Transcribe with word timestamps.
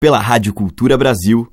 pela 0.00 0.20
Rádio 0.20 0.54
Cultura 0.54 0.96
Brasil. 0.96 1.50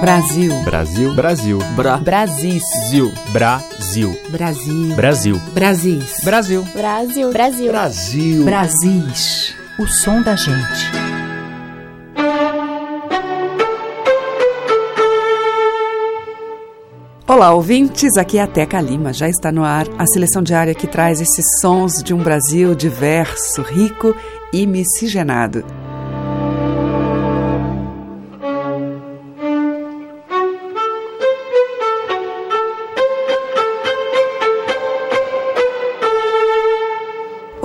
Brasil. 0.00 0.62
Brasil. 0.64 1.14
Brasil. 1.14 1.58
Bra. 1.76 1.96
Brasil. 1.98 2.60
Brasil. 3.30 4.16
Brasil. 4.28 4.98
Brasil. 4.98 5.38
Brasil. 5.54 6.10
Brasil. 6.24 6.62
Brasil. 6.74 7.30
Brasil. 7.30 7.70
Brasil. 7.70 8.44
Brasis. 8.44 9.54
O 9.78 9.86
som 9.86 10.20
da 10.20 10.34
gente. 10.34 11.06
Olá, 17.28 17.52
ouvintes. 17.52 18.16
Aqui 18.16 18.38
é 18.38 18.42
a 18.42 18.46
Teca 18.46 18.80
Lima. 18.80 19.12
Já 19.12 19.28
está 19.28 19.50
no 19.50 19.64
ar 19.64 19.86
a 19.98 20.06
seleção 20.06 20.42
diária 20.42 20.74
que 20.76 20.86
traz 20.86 21.20
esses 21.20 21.60
sons 21.60 22.00
de 22.00 22.14
um 22.14 22.22
Brasil 22.22 22.72
diverso, 22.72 23.62
rico 23.62 24.14
e 24.35 24.35
miscigenado. 24.64 25.64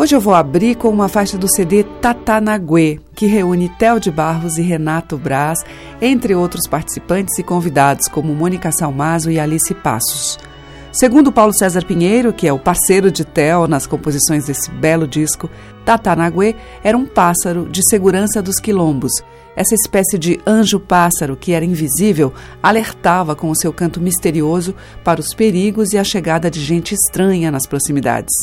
Hoje 0.01 0.15
eu 0.15 0.19
vou 0.19 0.33
abrir 0.33 0.73
com 0.75 0.89
uma 0.89 1.07
faixa 1.07 1.37
do 1.37 1.47
CD 1.47 1.83
Tatanaguê, 1.83 2.99
que 3.15 3.27
reúne 3.27 3.69
Theo 3.69 3.99
de 3.99 4.09
Barros 4.09 4.57
e 4.57 4.63
Renato 4.63 5.15
Braz, 5.15 5.63
entre 6.01 6.33
outros 6.33 6.67
participantes 6.67 7.37
e 7.37 7.43
convidados 7.43 8.07
como 8.07 8.33
Mônica 8.33 8.71
Salmazo 8.71 9.29
e 9.29 9.39
Alice 9.39 9.75
Passos. 9.75 10.39
Segundo 10.91 11.31
Paulo 11.31 11.53
César 11.53 11.85
Pinheiro, 11.85 12.33
que 12.33 12.45
é 12.45 12.51
o 12.51 12.59
parceiro 12.59 13.09
de 13.09 13.23
Theo 13.23 13.65
nas 13.65 13.87
composições 13.87 14.45
desse 14.45 14.69
belo 14.69 15.07
disco, 15.07 15.49
Tatanaguê 15.85 16.53
era 16.83 16.97
um 16.97 17.05
pássaro 17.05 17.65
de 17.69 17.81
segurança 17.89 18.41
dos 18.41 18.59
quilombos. 18.59 19.13
Essa 19.55 19.73
espécie 19.73 20.17
de 20.17 20.39
anjo-pássaro 20.45 21.37
que 21.37 21.53
era 21.53 21.63
invisível 21.63 22.33
alertava 22.61 23.37
com 23.37 23.49
o 23.49 23.55
seu 23.55 23.71
canto 23.71 24.01
misterioso 24.01 24.75
para 25.01 25.21
os 25.21 25.33
perigos 25.33 25.93
e 25.93 25.97
a 25.97 26.03
chegada 26.03 26.51
de 26.51 26.59
gente 26.59 26.93
estranha 26.93 27.49
nas 27.49 27.65
proximidades. 27.65 28.33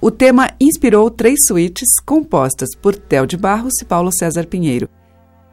O 0.00 0.10
tema 0.10 0.50
inspirou 0.60 1.10
três 1.10 1.40
suítes 1.46 1.88
compostas 2.04 2.68
por 2.80 2.94
Theo 2.94 3.26
de 3.26 3.36
Barros 3.36 3.80
e 3.82 3.84
Paulo 3.84 4.10
César 4.16 4.46
Pinheiro. 4.46 4.88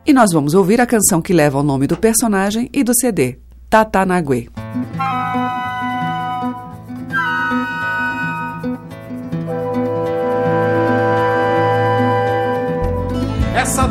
E 0.06 0.14
nós 0.14 0.32
vamos 0.32 0.54
ouvir 0.54 0.80
a 0.80 0.86
canção 0.86 1.20
que 1.20 1.34
leva 1.34 1.60
o 1.60 1.64
nome 1.64 1.88
do 1.88 1.98
personagem 1.98 2.70
e 2.72 2.84
do 2.84 2.94
CD, 2.94 3.40
Tatanaguê. 3.70 4.50
Essa 4.64 5.43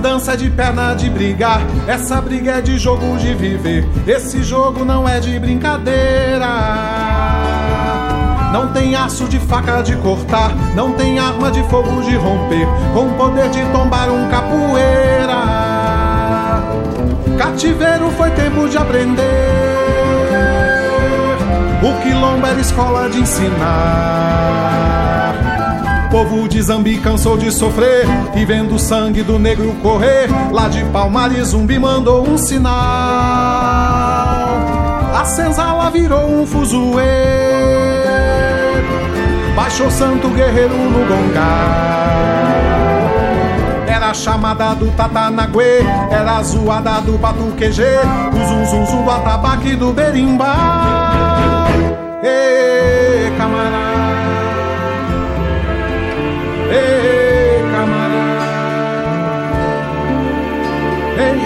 dança 0.03 0.37
de 0.37 0.51
perna 0.51 0.95
de 0.95 1.09
brigar, 1.09 1.63
essa 1.87 2.21
briga 2.21 2.55
é 2.55 2.61
de 2.61 2.77
jogo 2.77 3.17
de 3.17 3.33
viver. 3.35 3.89
Esse 4.05 4.43
jogo 4.43 4.85
não 4.85 5.09
é 5.09 5.21
de 5.21 5.39
brincadeira. 5.39 6.49
Não 8.53 8.73
tem 8.73 8.97
aço 8.97 9.29
de 9.29 9.39
faca 9.39 9.81
de 9.81 9.95
cortar, 9.97 10.53
não 10.75 10.93
tem 10.93 11.21
arma 11.21 11.53
de 11.53 11.63
fogo 11.71 12.03
de 12.03 12.17
romper, 12.17 12.67
com 12.93 13.13
poder 13.13 13.49
de 13.51 13.65
tombar 13.67 14.11
um 14.11 14.29
capoeira. 14.29 15.43
Cativeiro 17.39 18.11
foi 18.11 18.31
tempo 18.33 18.69
de 18.69 18.77
aprender. 18.77 19.23
O 21.81 22.03
quilombo 22.03 22.47
era 22.47 22.61
escola 22.61 23.09
de 23.09 23.21
ensinar. 23.21 24.43
Povo 26.13 26.47
de 26.47 26.61
Zambi 26.61 26.99
cansou 26.99 27.39
de 27.39 27.51
sofrer 27.51 28.05
e 28.37 28.45
vendo 28.45 28.75
o 28.75 28.79
sangue 28.79 29.23
do 29.23 29.39
negro 29.39 29.75
correr. 29.83 30.29
Lá 30.53 30.69
de 30.69 30.85
Palmares, 30.85 31.49
zumbi 31.49 31.79
mandou 31.79 32.29
um 32.29 32.37
sinal. 32.37 32.71
A 35.15 35.25
senzala 35.25 35.91
virou 35.91 36.29
um 36.29 36.47
fuzuê. 36.47 37.03
Baixou 39.57 39.91
santo 39.91 40.29
guerreiro 40.29 40.77
no 40.77 41.07
gongar. 41.07 41.41
Era 43.87 44.13
chamada 44.13 44.75
do 44.75 44.91
Tatanaguê, 44.91 45.81
era 46.11 46.37
a 46.37 46.43
zoada 46.43 47.01
do 47.01 47.17
batuquejê, 47.17 48.01
o 48.35 48.47
zum 48.49 48.67
zum 48.67 48.85
zum 48.85 49.05
do 49.05 49.11
atabaque 49.11 49.75
do 49.77 49.95
berimbau. 49.95 50.51
Ê, 52.23 53.33
camarada. 53.39 53.92
Ê, 56.73 57.61
camarada. 57.71 58.43
Ei. 61.19 61.43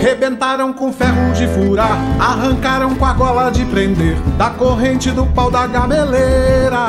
Rebentaram 0.00 0.72
com 0.72 0.90
ferro 0.90 1.32
de 1.34 1.46
furar, 1.46 1.98
arrancaram 2.18 2.94
com 2.94 3.04
a 3.04 3.12
gola 3.12 3.50
de 3.50 3.66
prender, 3.66 4.16
da 4.38 4.48
corrente 4.48 5.10
do 5.10 5.26
pau 5.26 5.50
da 5.50 5.66
gameleira. 5.66 6.86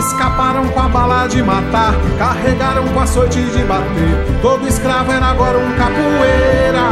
Escaparam 0.00 0.66
com 0.68 0.80
a 0.80 0.88
bala 0.88 1.28
de 1.28 1.40
matar, 1.42 1.94
carregaram 2.18 2.88
com 2.88 3.00
a 3.00 3.06
sorte 3.06 3.40
de 3.40 3.62
bater. 3.62 4.40
Todo 4.42 4.66
escravo 4.66 5.12
era 5.12 5.26
agora 5.26 5.56
um 5.56 5.72
capoeira. 5.76 6.84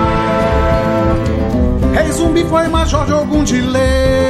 Rei 1.92 2.12
zumbi 2.12 2.44
foi 2.44 2.68
major 2.68 3.04
de 3.04 3.12
algum 3.12 3.42
de 3.42 3.60
lei. 3.60 4.21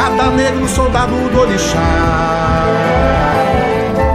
Cada 0.00 0.30
negro 0.30 0.66
soldado 0.66 1.12
do 1.28 1.40
orixá. 1.40 1.78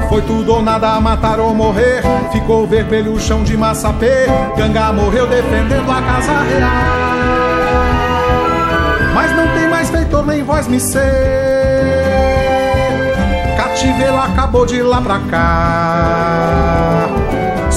Foi 0.09 0.19
tudo 0.23 0.55
ou 0.55 0.61
nada, 0.63 0.99
matar 0.99 1.39
ou 1.39 1.53
morrer. 1.53 2.01
Ficou 2.31 2.65
vermelho 2.65 3.13
o 3.13 3.19
chão 3.19 3.43
de 3.43 3.55
massapê. 3.55 4.25
Ganga 4.57 4.91
morreu 4.91 5.27
defendendo 5.27 5.91
a 5.91 6.01
casa 6.01 6.31
real. 6.41 6.71
Mas 9.13 9.31
não 9.35 9.47
tem 9.53 9.69
mais 9.69 9.91
feitor 9.91 10.25
nem 10.25 10.41
voz 10.43 10.67
me 10.67 10.79
ser. 10.79 11.03
Cativeiro 13.55 14.17
acabou 14.17 14.65
de 14.65 14.81
lá 14.81 14.99
pra 14.99 15.19
cá. 15.29 17.14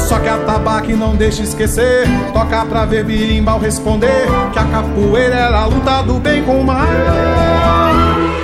Só 0.08 0.18
que 0.18 0.28
a 0.28 0.38
tabaque 0.38 0.94
não 0.94 1.14
deixa 1.14 1.42
esquecer. 1.42 2.06
Toca 2.32 2.64
pra 2.64 2.86
ver 2.86 3.04
birimbau 3.04 3.58
responder. 3.58 4.26
Que 4.54 4.58
a 4.58 4.64
capoeira 4.64 5.34
era 5.34 5.58
a 5.58 5.66
luta 5.66 6.02
do 6.02 6.18
bem 6.18 6.42
com 6.44 6.62
o 6.62 6.64
mal. 6.64 6.78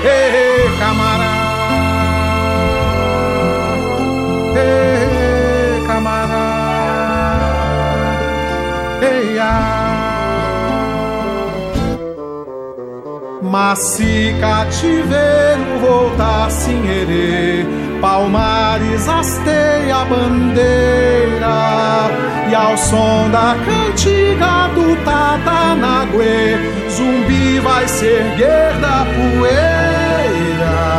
Ei, 0.04 0.78
camarada. 0.78 1.44
Ei, 4.56 5.86
camarada, 5.86 6.34
ei, 9.02 9.38
Mas 13.42 13.78
se 13.78 14.36
cativeiro 14.38 15.78
voltasse 15.80 16.70
em 16.70 16.86
herê, 16.86 17.66
Palmares 18.04 19.08
hasteia 19.08 19.96
a 19.96 20.04
bandeira 20.04 21.48
E 22.50 22.54
ao 22.54 22.76
som 22.76 23.30
da 23.30 23.56
cantiga 23.64 24.68
do 24.74 24.94
Tatanaguê 25.06 26.58
Zumbi 26.90 27.58
vai 27.60 27.88
se 27.88 28.04
erguer 28.04 28.74
da 28.82 29.06
poeira 29.06 30.93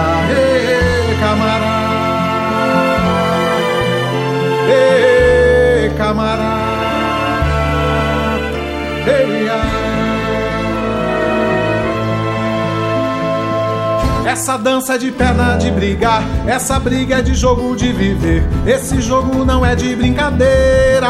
Essa 14.35 14.57
dança 14.57 14.95
é 14.95 14.97
de 14.97 15.11
perna 15.13 15.55
de 15.55 15.71
brigar, 15.71 16.21
essa 16.45 16.77
briga 16.77 17.19
é 17.19 17.21
de 17.21 17.33
jogo 17.33 17.73
de 17.73 17.93
viver. 17.93 18.43
Esse 18.67 18.99
jogo 18.99 19.45
não 19.45 19.65
é 19.65 19.75
de 19.75 19.95
brincadeira. 19.95 21.07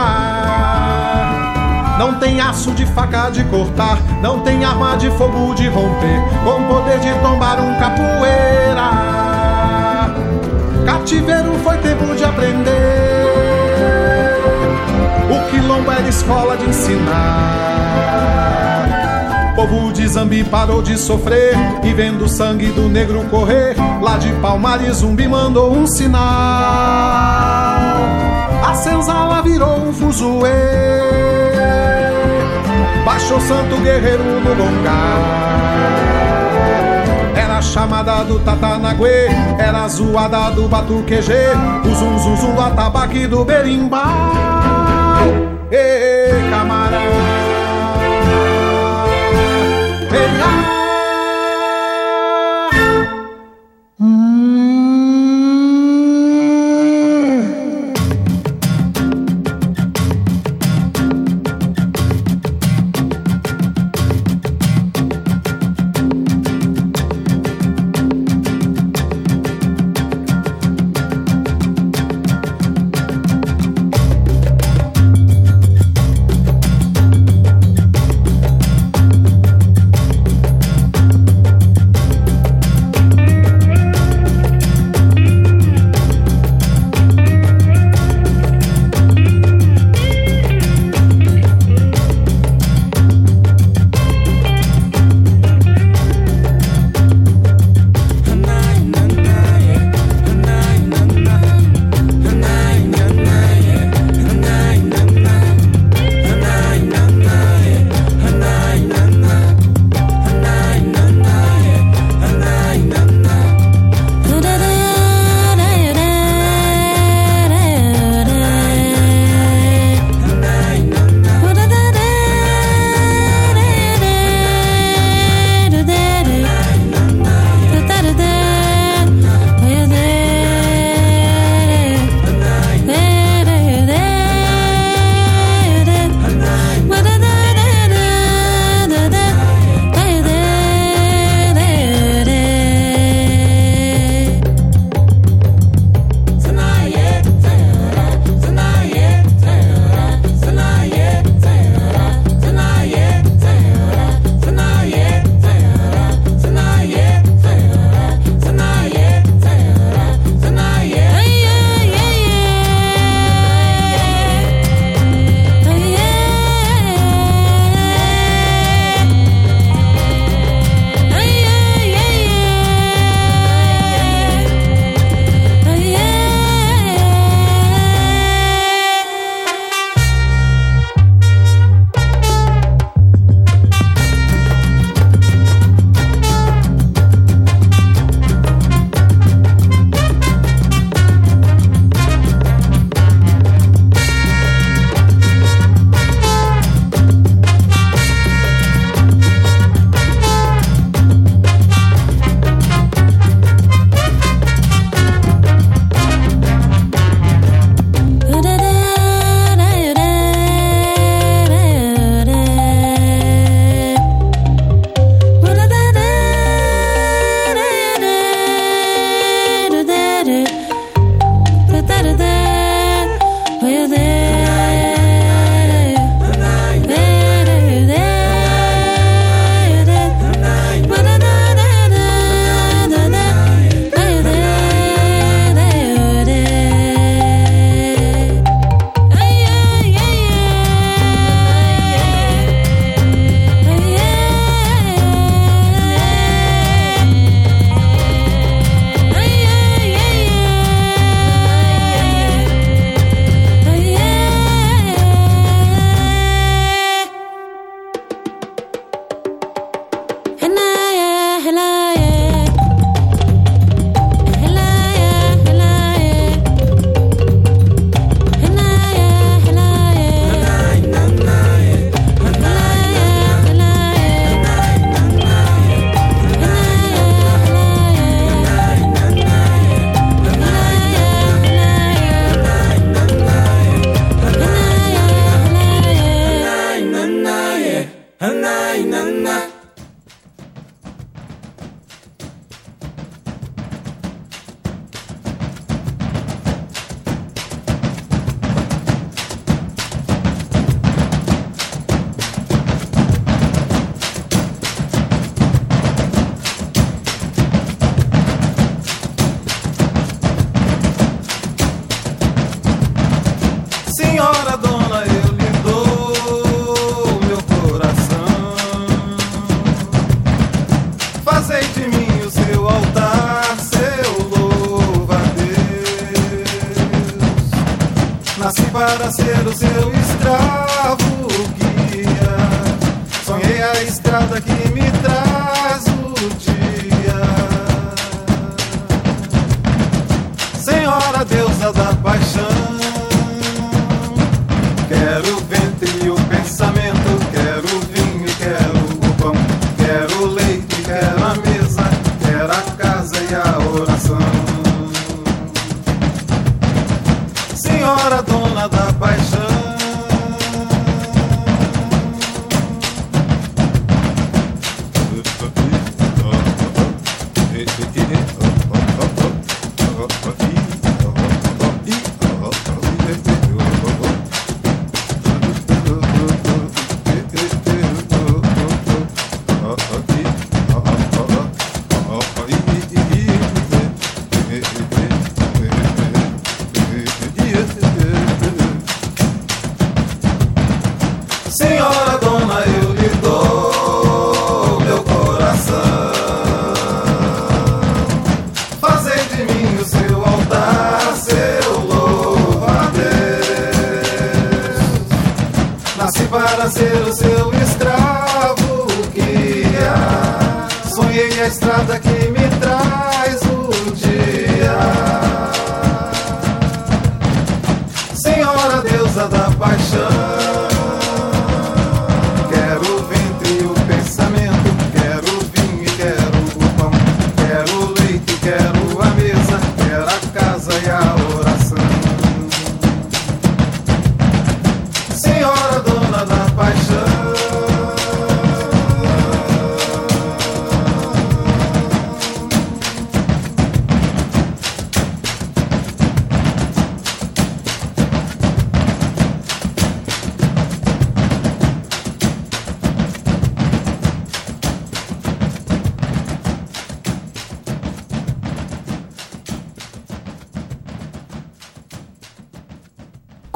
Não 1.98 2.20
tem 2.20 2.40
aço 2.40 2.70
de 2.74 2.86
faca 2.86 3.32
de 3.32 3.44
cortar, 3.46 3.98
não 4.22 4.42
tem 4.42 4.64
arma 4.64 4.96
de 4.96 5.10
fogo 5.18 5.56
de 5.56 5.68
romper, 5.68 6.22
com 6.44 6.68
poder 6.68 7.00
de 7.00 7.12
tombar 7.24 7.60
um 7.60 7.74
capoeira. 7.80 8.92
Cativeiro 10.86 11.56
foi 11.64 11.80
tempo 11.80 12.16
de 12.16 12.24
aprender. 12.24 13.26
O 15.32 15.50
quilombo 15.50 15.92
era 15.92 16.08
escola 16.08 16.56
de 16.58 16.70
ensinar. 16.70 18.55
Povo 19.68 19.92
de 19.92 20.08
Zambi 20.08 20.44
parou 20.44 20.80
de 20.84 20.96
sofrer 20.96 21.56
e 21.84 21.92
vendo 21.92 22.26
o 22.26 22.30
sangue 22.30 22.68
do 22.68 22.88
negro 22.88 23.24
correr. 23.32 23.76
Lá 24.00 24.16
de 24.16 24.32
Palmares, 24.34 24.98
zumbi 24.98 25.28
mandou 25.28 25.76
um 25.76 25.88
sinal. 25.88 26.22
A 28.64 28.76
senzala 28.76 29.42
virou 29.42 29.88
um 29.88 29.92
fuzuê. 29.92 30.52
Baixou 33.04 33.42
santo 33.42 33.78
guerreiro 33.78 34.24
no 34.24 34.54
longar 34.54 35.56
chamada 37.62 38.24
do 38.24 38.40
Tatanaguê, 38.40 39.28
era 39.58 39.88
zoada 39.90 40.52
do 40.52 40.68
batuquejê, 40.68 41.50
o 41.84 41.90
zum 41.96 42.20
zum 42.20 42.38
zum 42.38 42.54
do 42.54 42.62
atabaque 42.62 43.28
do 43.28 43.44
berimbau. 43.44 44.06
Ei, 45.72 46.50
camarada, 46.52 46.85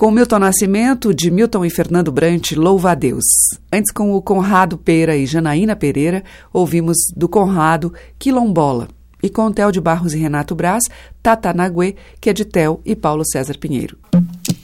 Com 0.10 0.14
Milton 0.16 0.40
Nascimento, 0.40 1.14
de 1.14 1.30
Milton 1.30 1.64
e 1.66 1.70
Fernando 1.70 2.12
Brant, 2.12 2.54
Louva 2.54 2.94
a 2.94 2.96
Deus. 2.96 3.26
Antes, 3.72 3.92
com 3.92 4.16
o 4.16 4.22
Conrado 4.24 4.76
Pera 4.76 5.16
e 5.16 5.28
Janaína 5.28 5.76
Pereira, 5.76 6.24
ouvimos 6.52 6.98
do 7.16 7.30
Conrado 7.30 7.94
Quilombola. 8.18 8.88
E 9.22 9.30
com 9.30 9.52
Theo 9.52 9.72
de 9.72 9.80
Barros 9.80 10.16
e 10.16 10.18
Renato 10.18 10.56
Braz, 10.56 10.82
Tatanaguê, 11.22 11.96
que 12.20 12.32
é 12.32 12.34
de 12.34 12.44
Theo 12.44 12.82
e 12.84 12.96
Paulo 12.96 13.24
César 13.24 13.56
Pinheiro. 13.60 14.00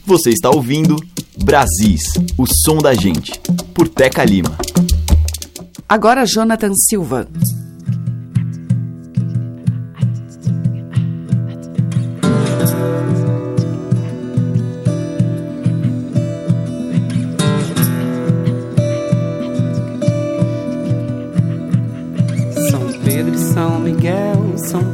Você 0.04 0.30
está 0.30 0.50
ouvindo 0.50 0.96
Brasis, 1.44 2.02
o 2.36 2.44
som 2.44 2.78
da 2.78 2.92
gente, 2.92 3.40
por 3.72 3.86
Teca 3.86 4.24
Lima. 4.24 4.58
Agora 5.88 6.26
Jonathan 6.26 6.72
Silva. 6.74 7.28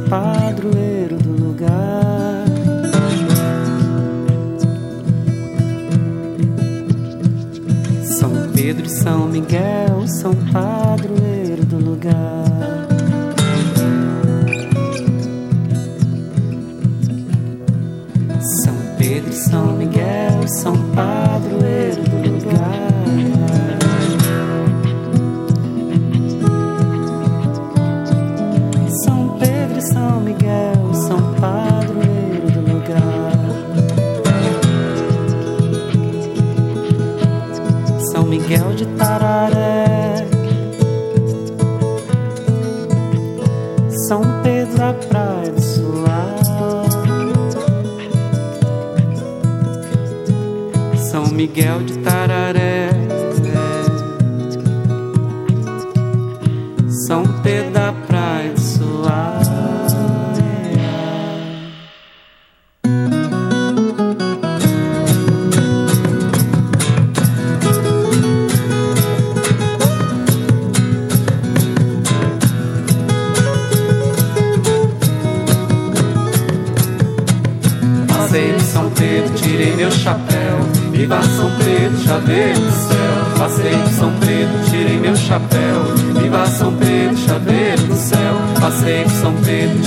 Padroeiro 0.09 1.17
do 1.17 1.31
lugar. 1.31 2.45
São 8.03 8.31
Pedro 8.53 8.85
e 8.85 8.89
São 8.89 9.27
Miguel 9.27 10.07
são 10.07 10.33
padroeiro 10.51 10.92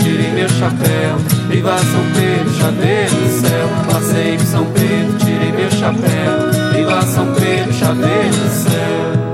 tirei 0.07 0.31
meu 0.31 0.49
chapéu. 0.49 1.17
Viva 1.49 1.79
São 1.79 2.05
Pedro, 2.15 2.55
chaveiro 2.55 3.15
do 3.15 3.41
céu. 3.41 3.69
Passei 3.91 4.37
de 4.37 4.47
São 4.47 4.65
Pedro, 4.67 5.19
tirei 5.19 5.53
meu 5.53 5.71
chapéu. 5.71 6.73
Viva 6.73 7.03
São 7.03 7.35
Pedro, 7.35 7.73
chaveiro 7.73 8.37
do 8.37 8.49
céu. 8.49 9.27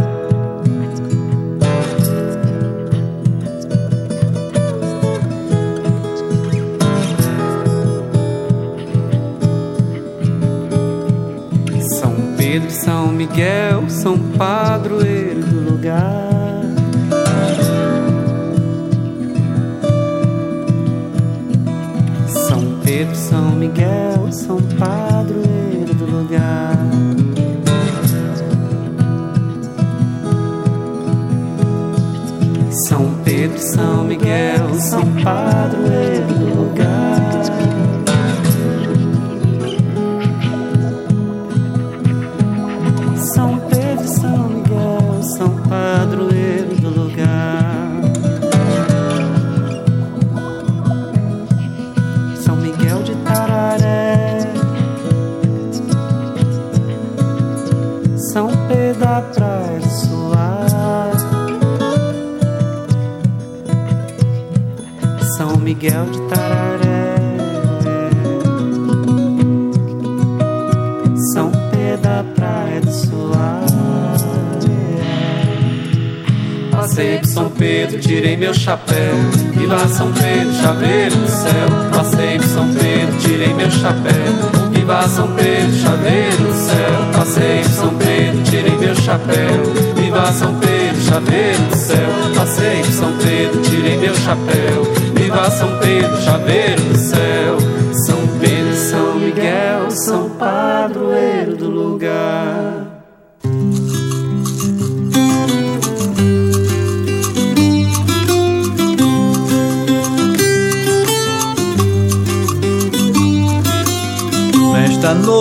Miguel 13.13 13.89
são 13.89 14.19
padroeiro 14.19 15.43
do 15.43 15.71
lugar. 15.71 16.32
Miguel 23.83 24.33
são 24.33 24.59
padroeiro 24.79 25.95
do 25.95 26.07
lugar. 26.07 26.79
São 32.87 33.13
Pedro, 33.25 33.59
São 33.59 34.05
Miguel 34.05 34.75
são 34.79 35.03
padroeiro 35.25 36.32
chapéu. 78.63 79.17
Viva 79.53 79.89
São 79.89 80.13
Pedro, 80.13 80.55
chaveiro 80.63 81.17
do 81.17 81.29
céu. 81.29 81.69
Passei 81.93 82.39
de 82.39 82.47
São 82.47 82.69
Pedro, 82.73 83.19
tirei 83.19 83.53
meu 83.55 83.71
chapéu. 83.71 84.71
Viva 84.71 85.09
São 85.09 85.29
Pedro, 85.33 85.77
chaveiro 85.79 86.37
do 86.37 86.55
céu. 86.55 87.13
Passei 87.13 87.63
de 87.63 87.69
São 87.69 87.95
Pedro, 87.95 88.43
tirei 88.45 88.77
meu 88.77 88.95
chapéu. 88.95 89.63
Viva 89.97 90.33
São 90.33 90.55
Pedro, 90.55 91.03
chaveiro 91.03 91.63
do 91.63 91.77
céu. 91.77 92.09
Passei 92.37 92.83
de 92.83 92.93
São 92.93 93.13
Pedro, 93.19 93.63
tirei 93.63 93.97
meu 93.97 94.15
chapéu. 94.15 94.93
Viva 95.17 95.51
São 95.51 95.79
Pedro, 95.79 96.23
chaveiro 96.23 96.83
do 96.83 96.99
céu. 96.99 97.62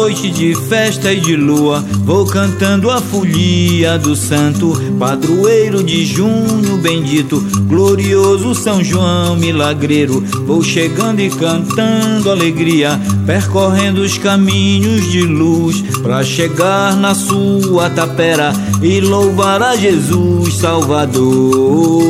Noite 0.02 0.32
de 0.32 0.56
festa 0.56 1.14
e 1.14 1.20
de 1.20 1.36
lua, 1.36 1.86
vou 2.04 2.26
cantando 2.26 2.90
a 2.90 3.00
folia 3.00 4.00
do 4.00 4.16
santo, 4.16 4.74
padroeiro 4.98 5.84
de 5.84 6.04
junho 6.08 6.76
bendito, 6.78 7.40
glorioso 7.68 8.56
São 8.56 8.84
João 8.84 9.36
milagreiro. 9.36 10.20
Vou 10.48 10.64
chegando 10.64 11.20
e 11.20 11.30
cantando 11.30 12.32
alegria, 12.32 13.00
percorrendo 13.28 14.02
os 14.02 14.18
caminhos 14.18 15.06
de 15.12 15.22
luz, 15.22 15.84
para 16.02 16.24
chegar 16.24 16.96
na 16.96 17.14
sua 17.14 17.88
tapera 17.92 18.54
e 18.82 19.00
louvar 19.02 19.62
a 19.62 19.76
Jesus 19.76 20.56
Salvador. 20.56 22.02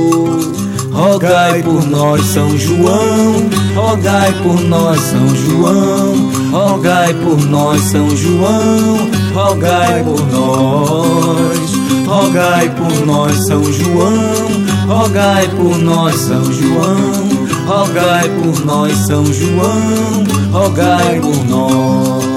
Rogai 0.94 1.62
por 1.62 1.86
nós, 1.86 2.26
São 2.28 2.58
João, 2.58 3.50
rogai 3.76 4.34
por 4.44 4.62
nós, 4.62 5.00
São 5.02 5.36
João, 5.36 6.41
rogai 6.52 7.14
por 7.14 7.40
nós, 7.48 7.82
São 7.82 8.10
João, 8.16 9.10
rogai 9.34 10.04
por 10.04 10.22
nós, 10.28 11.74
rogai 12.06 12.70
por 12.70 13.06
nós, 13.06 13.48
São 13.48 13.64
João, 13.64 14.18
rogai 14.88 15.48
por 15.50 15.78
nós, 15.78 16.16
São 16.16 16.44
João, 16.44 17.30
rogai 17.66 18.30
por 18.30 18.66
nós, 18.66 18.98
São 18.98 19.26
João, 19.26 20.24
rogai 20.52 21.20
por 21.22 21.46
nós. 21.46 22.31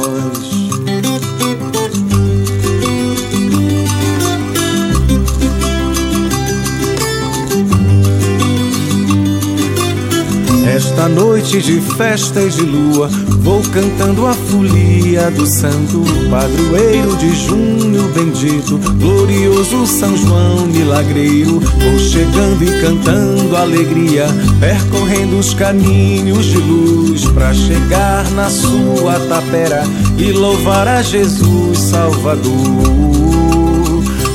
Esta 10.95 11.09
noite 11.09 11.61
de 11.61 11.81
festa 11.81 12.41
e 12.41 12.49
de 12.49 12.61
lua, 12.61 13.09
vou 13.41 13.61
cantando 13.73 14.29
a 14.29 14.33
folia 14.33 15.29
do 15.33 15.45
santo 15.45 16.05
padroeiro 16.31 17.17
de 17.17 17.35
junho 17.35 18.09
bendito, 18.15 18.79
glorioso 18.79 19.89
São 19.89 20.17
João 20.17 20.67
milagreiro. 20.67 21.59
Vou 21.59 21.99
chegando 21.99 22.63
e 22.63 22.81
cantando 22.81 23.57
alegria, 23.57 24.27
percorrendo 24.61 25.37
os 25.37 25.53
caminhos 25.53 26.47
de 26.47 26.59
luz, 26.59 27.25
para 27.25 27.53
chegar 27.53 28.31
na 28.31 28.49
sua 28.49 29.19
tapera 29.29 29.83
e 30.17 30.31
louvar 30.31 30.87
a 30.87 31.03
Jesus 31.03 31.77
Salvador. 31.77 33.44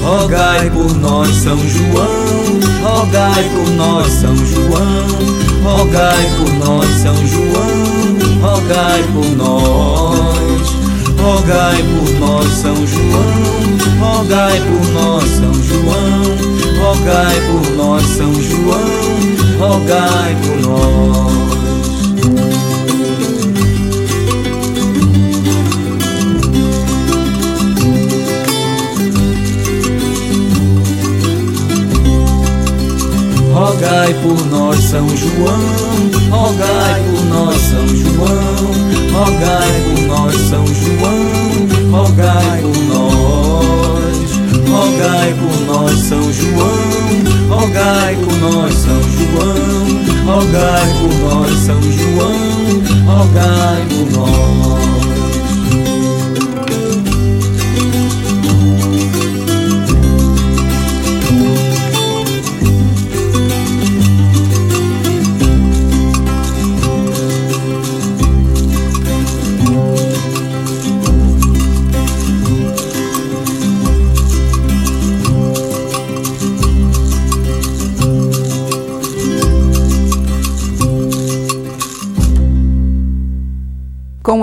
Rogai 0.01 0.69
por 0.69 0.93
nós, 0.95 1.35
São 1.35 1.57
João, 1.57 2.59
rogai 2.81 3.43
por 3.49 3.69
nós, 3.75 4.11
São 4.11 4.35
João. 4.35 5.39
Rogai 5.63 6.25
por 6.37 6.53
nós, 6.53 6.89
São 7.01 7.15
João, 7.27 8.41
rogai 8.41 9.03
por 9.13 9.25
nós. 9.35 10.69
Rogai 11.21 11.83
por 11.83 12.19
nós, 12.19 12.47
São 12.47 12.75
João, 12.87 13.99
rogai 13.99 14.61
por 14.61 14.87
nós, 14.93 15.23
São 15.23 15.53
João. 15.53 16.49
Rogai 16.79 17.41
por 17.41 17.75
nós, 17.75 18.03
São 18.03 18.33
João, 18.33 19.59
rogai 19.59 20.35
por 20.41 20.61
nós. 20.61 21.48
Rogai 33.79 34.13
por 34.15 34.45
nós, 34.47 34.83
São 34.83 35.07
João, 35.07 35.57
rogai 36.29 37.01
por 37.01 37.25
nós, 37.27 37.61
São 37.61 37.87
João, 37.87 38.35
rogai 39.13 39.71
por 39.85 40.01
nós, 40.05 40.35
São 40.49 40.67
João, 40.67 41.89
rogai 41.89 42.61
por 42.61 42.77
nós, 42.93 44.31
rogai 44.67 45.33
por 45.33 45.57
nós, 45.65 45.97
São 45.97 46.33
João, 46.33 47.47
rogai 47.47 48.17
por 48.17 48.35
nós, 48.39 48.73
São 48.73 49.01
João, 49.01 49.55
rogai 50.25 50.87
por 50.99 51.13
nós, 51.23 51.57
São 51.59 51.81
João, 51.81 52.35
rogai 53.05 53.85
por 53.87 54.11
nós. 54.11 54.88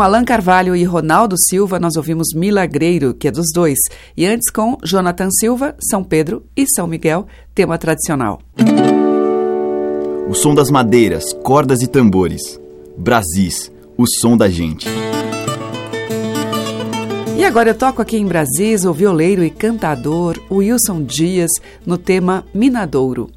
Alan 0.06 0.24
Carvalho 0.24 0.76
e 0.76 0.84
Ronaldo 0.84 1.34
Silva, 1.36 1.80
nós 1.80 1.96
ouvimos 1.96 2.32
Milagreiro, 2.32 3.12
que 3.12 3.26
é 3.26 3.30
dos 3.32 3.46
dois. 3.52 3.76
E 4.16 4.24
antes 4.24 4.48
com 4.52 4.78
Jonathan 4.84 5.28
Silva, 5.32 5.74
São 5.80 6.04
Pedro 6.04 6.44
e 6.56 6.64
São 6.64 6.86
Miguel, 6.86 7.26
tema 7.52 7.76
tradicional. 7.76 8.40
O 10.28 10.32
som 10.32 10.54
das 10.54 10.70
madeiras, 10.70 11.32
cordas 11.42 11.82
e 11.82 11.88
tambores. 11.88 12.40
Brasis, 12.96 13.72
o 13.98 14.06
som 14.06 14.36
da 14.36 14.48
gente. 14.48 14.86
E 17.36 17.44
agora 17.44 17.70
eu 17.70 17.74
toco 17.74 18.00
aqui 18.00 18.16
em 18.16 18.26
Brasis 18.26 18.84
o 18.84 18.92
violeiro 18.92 19.42
e 19.42 19.50
cantador 19.50 20.40
Wilson 20.48 21.02
Dias 21.02 21.50
no 21.84 21.98
tema 21.98 22.46
Minadouro. 22.54 23.28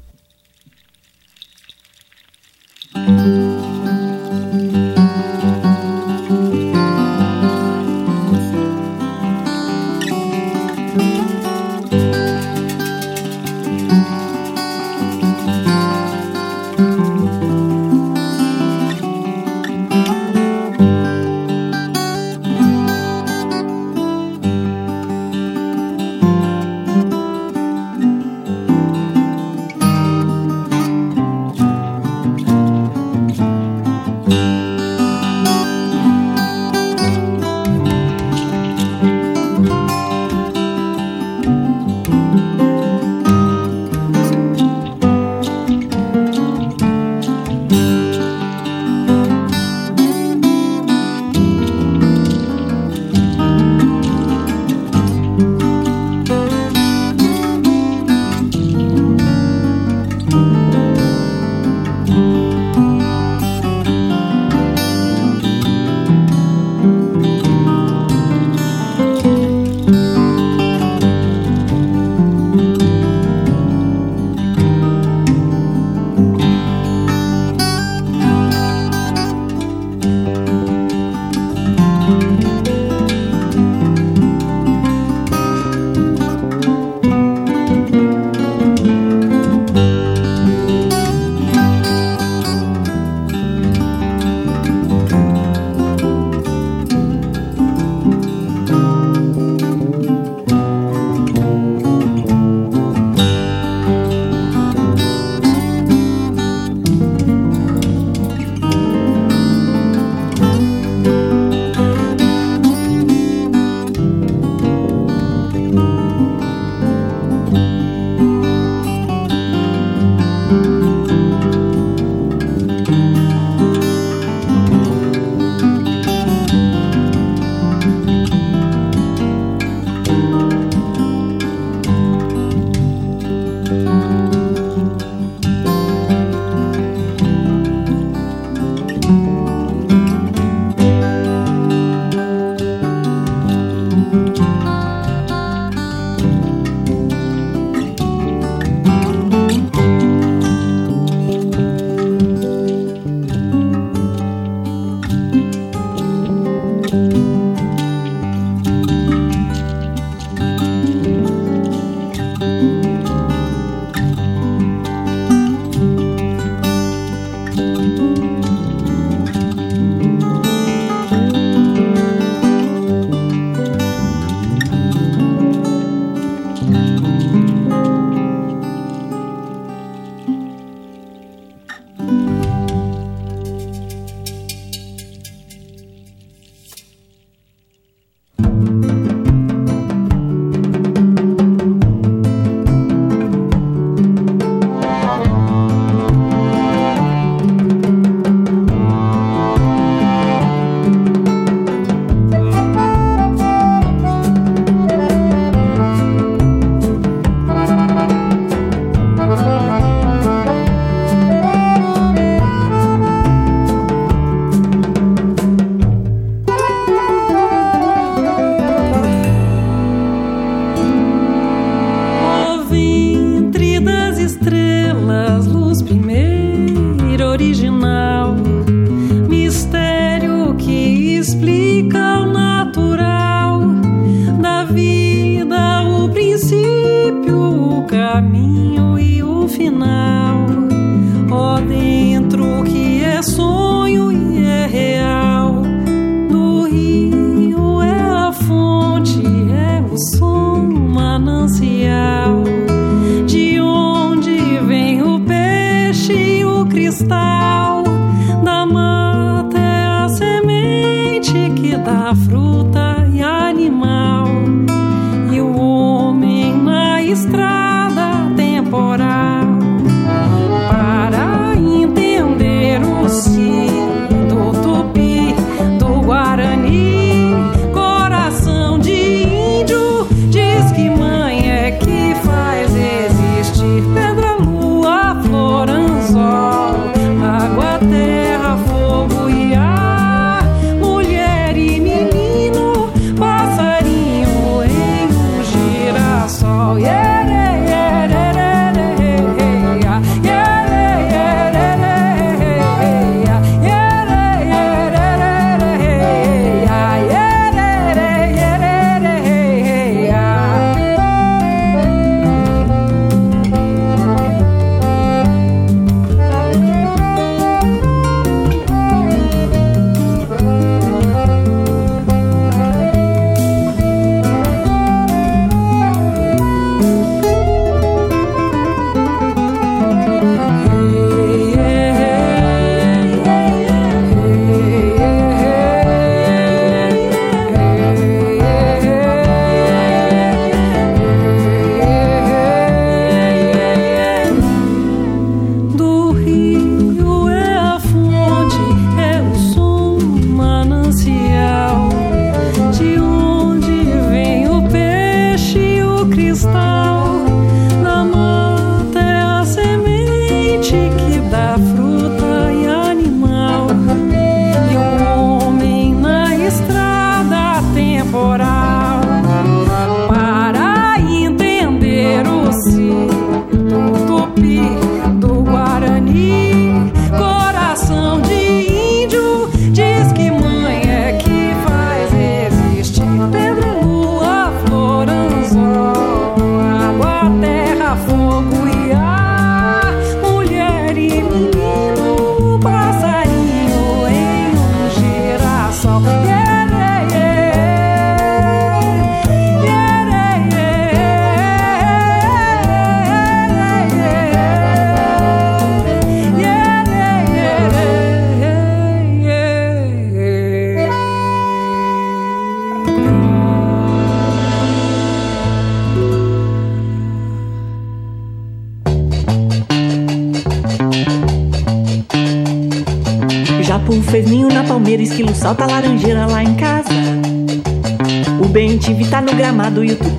Salta 330.10 331.19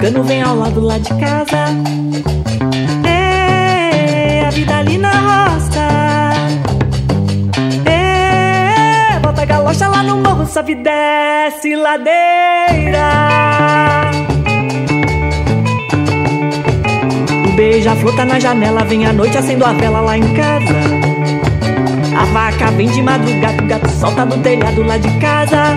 gramado 0.01 0.07
e 0.07 0.09
o 0.09 0.11
tucano 0.11 0.23
vem 0.23 0.41
ao 0.41 0.55
lado 0.55 0.81
lá 0.81 0.97
de 0.97 1.09
casa. 1.09 1.67
É, 3.07 4.43
a 4.45 4.49
vida 4.49 4.77
ali 4.77 4.97
na 4.97 5.11
roça. 5.11 5.87
É, 7.85 9.19
bota 9.19 9.41
a 9.43 9.45
galocha 9.45 9.87
lá 9.87 10.03
no 10.03 10.17
morro, 10.17 10.45
sobe 10.47 10.75
desce 10.75 11.75
ladeira. 11.75 13.11
O 17.47 17.55
beija-flor 17.55 18.15
tá 18.15 18.25
na 18.25 18.39
janela, 18.39 18.83
vem 18.83 19.05
à 19.05 19.13
noite 19.13 19.37
acendo 19.37 19.65
a 19.65 19.73
vela 19.73 20.01
lá 20.01 20.17
em 20.17 20.33
casa. 20.33 21.11
A 22.17 22.25
vaca 22.25 22.71
vem 22.71 22.89
de 22.89 23.01
madrugada, 23.01 23.63
o 23.63 23.67
gato 23.67 23.89
solta 23.89 24.25
no 24.25 24.37
telhado 24.39 24.83
lá 24.83 24.97
de 24.97 25.09
casa. 25.19 25.75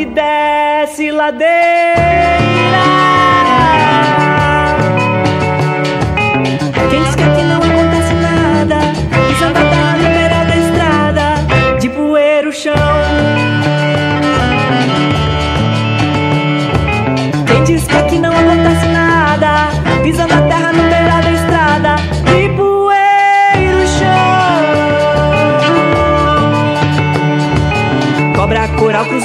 Sobe 0.00 0.02
e 0.02 0.06
desce 0.06 1.10
ladeira. 1.10 2.09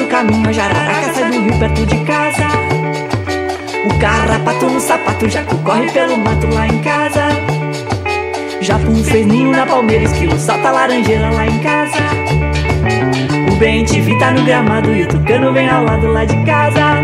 Caminho, 0.04 0.50
a 0.50 0.52
jararaca 0.52 1.14
sai 1.14 1.32
do 1.32 1.42
rio 1.42 1.60
perto 1.60 1.86
de 1.86 1.98
casa. 2.00 2.48
O 3.86 4.00
carrapato 4.00 4.66
no 4.66 4.80
sapato, 4.80 5.30
jacu 5.30 5.58
corre 5.60 5.90
pelo 5.92 6.18
mato 6.18 6.48
lá 6.54 6.68
em 6.68 6.80
casa. 6.80 7.28
Japu 8.62 8.94
fez 9.04 9.26
ninho 9.26 9.52
na 9.52 9.66
palmeira, 9.66 10.04
esquilo 10.04 10.38
salta 10.38 10.72
laranjeira 10.72 11.30
lá 11.30 11.48
em 11.48 11.60
casa. 11.60 11.98
O 13.52 13.56
bem 13.58 13.86
te 13.86 14.02
tá 14.20 14.32
no 14.32 14.44
gramado 14.44 14.94
e 14.94 15.04
o 15.04 15.08
tucano 15.08 15.54
vem 15.54 15.70
ao 15.70 15.84
lado 15.84 16.08
lá 16.08 16.26
de 16.26 16.38
casa. 16.44 17.00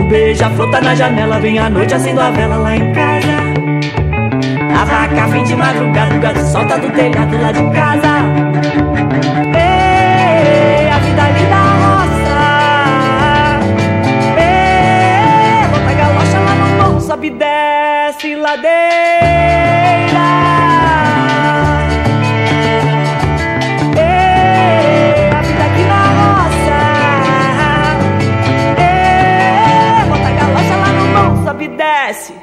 O 0.00 0.04
beija-flor 0.04 0.70
tá 0.70 0.80
na 0.80 0.94
janela, 0.94 1.38
vem 1.38 1.58
à 1.58 1.70
noite 1.70 1.94
acendo 1.94 2.20
a 2.20 2.30
vela 2.30 2.56
lá 2.56 2.76
em 2.76 2.92
casa. 2.92 3.52
A 4.80 4.84
vaca 4.84 5.26
vem 5.28 5.44
de 5.44 5.54
madrugada, 5.54 6.14
o 6.14 6.18
gato 6.18 6.44
solta 6.44 6.78
do 6.78 6.90
telhado 6.90 7.40
lá 7.40 7.52
de 7.52 7.70
casa. 7.70 9.61
Ladeira. 18.28 18.70
Ei, 23.96 25.30
a 25.30 25.42
vida 25.42 25.64
aqui 25.64 25.84
na 25.92 26.02
roça. 26.18 26.80
Ei, 28.78 30.08
bota 30.08 30.30
galocha 30.30 30.76
lá 30.76 30.90
no 30.92 31.04
morro, 31.06 31.44
sobe 31.44 31.64
e 31.64 31.68
desce 31.68 32.34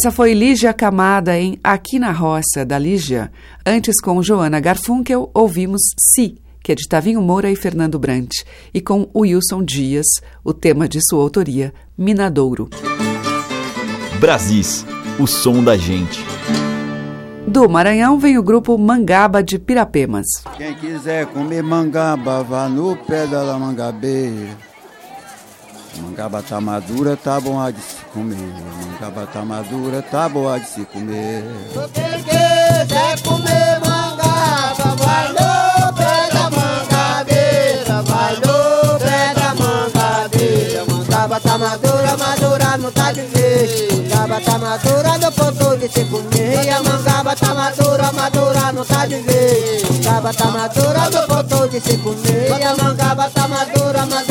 Essa 0.00 0.10
foi 0.10 0.32
Lígia 0.32 0.72
Camada 0.72 1.38
em 1.38 1.60
Aqui 1.62 1.98
na 1.98 2.10
Roça, 2.10 2.64
da 2.64 2.78
Lígia. 2.78 3.30
Antes, 3.66 4.00
com 4.00 4.22
Joana 4.22 4.58
Garfunkel, 4.58 5.30
ouvimos 5.34 5.82
Si, 6.14 6.36
que 6.64 6.72
é 6.72 6.74
de 6.74 6.88
Tavinho 6.88 7.20
Moura 7.20 7.50
e 7.50 7.54
Fernando 7.54 7.98
Brant, 7.98 8.30
e 8.72 8.80
com 8.80 9.10
Wilson 9.14 9.62
Dias, 9.62 10.06
o 10.42 10.54
tema 10.54 10.88
de 10.88 11.00
sua 11.06 11.22
autoria, 11.22 11.74
Minadouro. 11.98 12.70
Brasis, 14.18 14.86
o 15.18 15.26
som 15.26 15.62
da 15.62 15.76
gente. 15.76 16.24
Do 17.46 17.68
Maranhão 17.68 18.18
vem 18.18 18.38
o 18.38 18.42
grupo 18.42 18.78
Mangaba 18.78 19.42
de 19.42 19.58
Pirapemas. 19.58 20.24
Quem 20.56 20.74
quiser 20.76 21.26
comer 21.26 21.62
mangaba, 21.62 22.42
vá 22.42 22.70
no 22.70 22.96
pé 22.96 23.26
da 23.26 23.58
mangabeira. 23.58 24.69
Mangaba 25.98 26.42
tá 26.42 26.60
madura, 26.60 27.16
tá 27.16 27.40
bom 27.40 27.70
de 27.70 27.80
se 27.80 27.96
comer. 28.12 28.36
Mangaba 28.36 29.26
tá 29.26 29.44
madura, 29.44 30.02
tá 30.02 30.28
boa 30.28 30.58
de 30.58 30.66
se 30.66 30.84
comer. 30.84 31.44
Quem 31.92 32.22
quiser 32.22 33.20
comer 33.22 33.80
mangaba, 33.80 34.94
vai 34.96 35.28
no 35.28 35.92
pé 35.94 36.28
da 36.32 36.50
mangabeira, 36.50 38.02
vai 38.02 38.34
no 38.36 38.98
pé 38.98 39.34
da 39.34 39.54
mangabeira. 39.54 40.84
Mangaba 40.86 41.40
tá 41.40 41.58
madura, 41.58 42.16
madura 42.16 42.76
não 42.78 42.92
tá 42.92 43.12
de 43.12 43.22
vez. 43.22 43.92
Mangaba 43.92 44.40
tá 44.40 44.58
madura 44.58 45.18
no 45.18 45.32
ponto 45.32 45.76
de 45.76 45.88
se 45.88 46.04
comer. 46.04 46.64
E 46.64 46.70
a 46.70 46.82
mangaba 46.82 47.34
tá 47.36 47.54
madura, 47.54 48.12
madura 48.12 48.72
não 48.72 48.84
tá 48.84 49.06
de 49.06 49.16
vez. 49.16 49.82
Mangaba 49.82 50.32
tá 50.32 50.46
madura 50.46 51.10
no 51.10 51.26
ponto 51.26 51.68
de 51.68 51.80
se 51.80 51.96
comer. 51.98 52.58
E 52.60 52.64
a 52.64 52.76
mangaba 52.76 53.28
tá 53.30 53.48
madura, 53.48 54.06
madura 54.06 54.29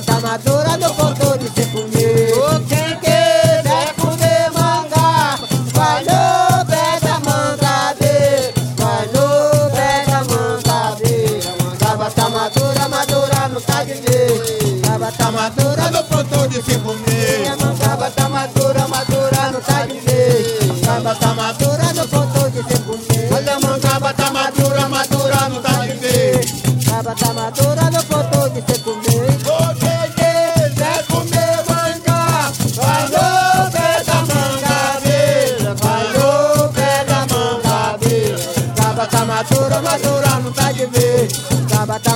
Mangaba 0.00 0.06
tá 0.06 0.20
madura 0.20 0.76
no 0.78 0.94
ponto 0.94 1.38
de 1.38 1.48
se 1.48 1.66
comer. 1.68 2.32
Quem 2.68 2.96
quiser 3.00 3.94
comer 4.00 4.50
mangá, 4.54 5.38
vai 5.74 6.04
no 6.04 6.64
pé 6.64 7.00
da 7.02 7.20
mangabeira, 7.20 8.52
vai 8.76 9.06
no 9.08 9.70
pé 9.70 10.04
da 10.06 10.24
mangabeira. 10.24 11.52
Mangaba 11.62 12.10
tá 12.10 12.28
madura, 12.30 12.88
madura 12.88 13.48
não 13.48 13.60
tá 13.60 13.84
de 13.84 13.92
vez. 13.92 14.88
Mangaba 14.88 15.32
madura 15.32 15.90
no 15.90 16.04
ponto 16.04 16.48
de 16.48 16.62
se 16.62 16.78
comer. 16.78 17.56
Mangaba 17.60 18.10
tá 18.10 18.28
madura, 18.28 18.88
madura 18.88 19.50
não 19.52 19.60
tá 19.60 19.86
de 19.86 20.00
vez. 20.00 20.86
Mangaba 20.86 21.34
madura 21.34 21.92
no 21.92 22.08
ponto 22.08 22.50
de 22.50 22.62
se 22.62 22.80
comer. 22.84 23.32
Olha 23.34 23.54
a 23.54 23.60
mangaba 23.60 24.14
tá 24.14 24.30
madura, 24.30 24.88
madura 24.88 25.48
não 25.50 25.60
tá 25.60 25.84
de 25.84 25.92
vez. 25.98 26.62
Mangaba 26.86 27.34
madura 27.34 27.90
no 27.90 28.04
ponto 28.04 28.48
de 28.50 28.72
se 28.72 28.78
comer. 28.80 29.29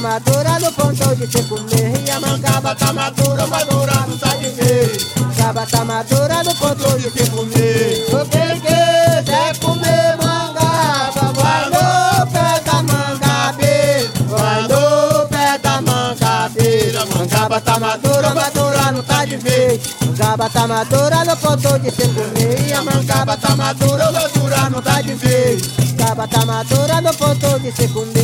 Madura 0.05 0.59
no 0.61 0.71
ponto 0.73 1.17
de 1.17 1.27
se 1.27 1.43
comer. 1.45 2.05
E 2.07 2.11
a 2.11 2.21
mangaba 2.21 2.75
tá 2.75 2.93
madura, 2.93 3.47
madura 3.47 4.05
não 4.07 4.19
tá 4.19 4.37
de 4.37 4.51
vez. 4.51 5.14
Mangaba 5.19 5.67
tá 5.67 5.83
madura 5.83 6.43
no 6.43 6.55
ponto 6.57 6.99
de 6.99 7.11
se 7.11 7.31
comer. 7.31 8.05
Quem 8.31 8.61
quiser 8.61 9.59
comer 9.61 10.17
mangaba, 10.23 11.33
vai 11.33 11.64
no 11.71 12.27
pé 12.31 12.61
da 12.67 12.83
mangabeira, 12.83 14.11
vai 14.29 14.62
no 14.69 15.27
pé 15.29 15.59
da 15.59 15.81
mangabeira. 15.81 17.07
Mangaba 17.07 17.61
tá 17.62 17.79
madura, 17.81 18.35
madura 18.35 18.93
não 18.93 19.03
tá 19.03 19.25
de 19.25 19.37
vez. 19.38 19.81
Mangaba 20.03 20.51
tá 20.51 20.69
madura 20.69 21.25
no 21.25 21.37
ponto 21.38 21.79
de 21.79 21.90
se 21.90 22.09
comer. 22.09 22.69
E 22.69 22.73
a 22.75 22.83
mangaba 22.83 23.38
tá 23.38 23.57
madura, 23.57 24.12
madura 24.12 24.71
não 24.71 24.83
tá 24.83 25.01
de 25.01 25.14
vez. 25.14 25.62
Mangaba 25.79 26.29
tá 26.29 26.45
madura 26.45 27.01
no 27.01 27.14
ponto 27.14 27.59
de 27.61 27.73
se 27.73 27.88
comer. 27.88 28.24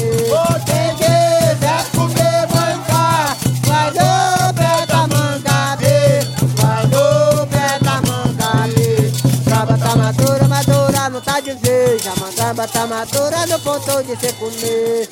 Ponto 13.91 14.03
de 14.05 14.17
se 14.17 14.33
comer. 14.35 15.09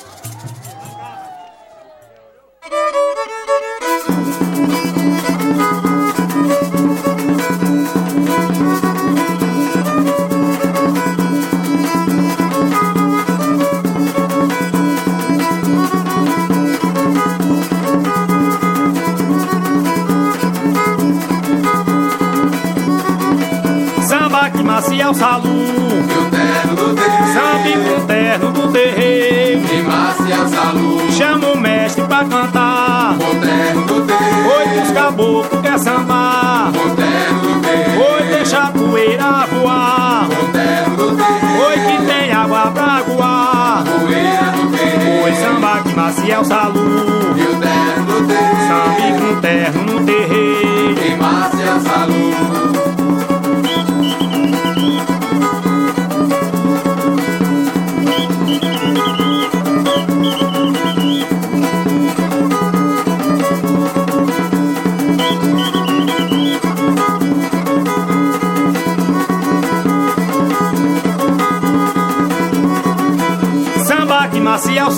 Samba 24.07 24.51
que 24.51 24.63
macia 24.63 25.11
o 25.11 25.15
salão. 25.15 25.58
O 32.19 32.25
mestre 32.25 32.25
pra 32.25 32.25
cantar. 32.25 33.17
Oi, 34.57 34.83
os 34.83 34.91
caboclos 34.91 35.61
quer 35.63 35.79
sambar. 35.79 36.73
Oi, 37.97 38.23
deixa 38.29 38.59
a 38.59 38.71
poeira 38.71 39.47
voar. 39.53 40.29
Oi, 41.67 41.75
que 41.75 42.07
tem 42.07 42.33
água 42.33 42.71
pra 42.71 43.03
voar. 43.03 43.85
Oi, 45.25 45.35
samba 45.35 45.83
que 45.83 45.95
macia 45.95 46.41
o 46.41 46.45
salão. 46.45 46.75
Samba 48.69 49.09
com 49.19 49.41
terno 49.41 49.83
no 49.85 50.05
terreiro. 50.05 50.99
Samba 51.83 52.98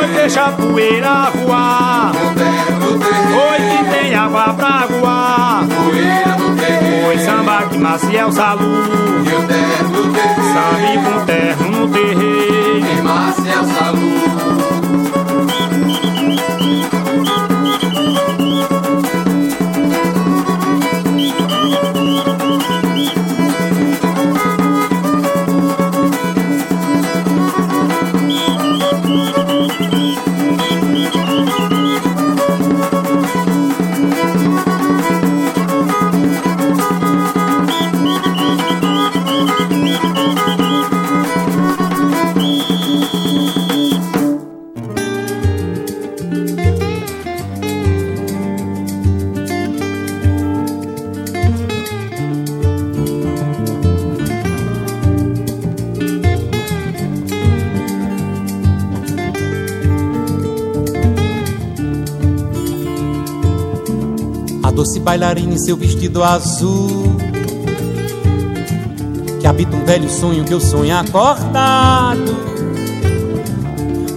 Oi, 0.00 0.06
deixa 0.14 0.46
a 0.46 0.52
poeira 0.52 1.30
voar. 1.44 2.12
Oi, 3.50 3.58
que 3.68 3.84
tem 3.90 4.14
água 4.14 4.54
pra 4.54 4.86
voar. 4.88 5.64
Oi, 7.06 7.18
samba 7.18 7.62
que 7.68 7.78
Maciel 7.78 8.32
Salu. 8.32 8.84
Sabe 10.54 10.98
com 11.04 11.26
terra 11.26 11.66
no 11.68 11.88
terreiro. 11.88 13.02
Maciel 13.02 13.64
Salu. 13.64 13.93
Doce 64.70 64.98
bailarina 64.98 65.54
em 65.54 65.58
seu 65.58 65.76
vestido 65.76 66.22
azul. 66.22 67.16
Que 69.40 69.46
habita 69.46 69.76
um 69.76 69.84
velho 69.84 70.08
sonho 70.08 70.44
que 70.44 70.54
eu 70.54 70.60
sonho 70.60 70.96
acordado. 70.96 72.34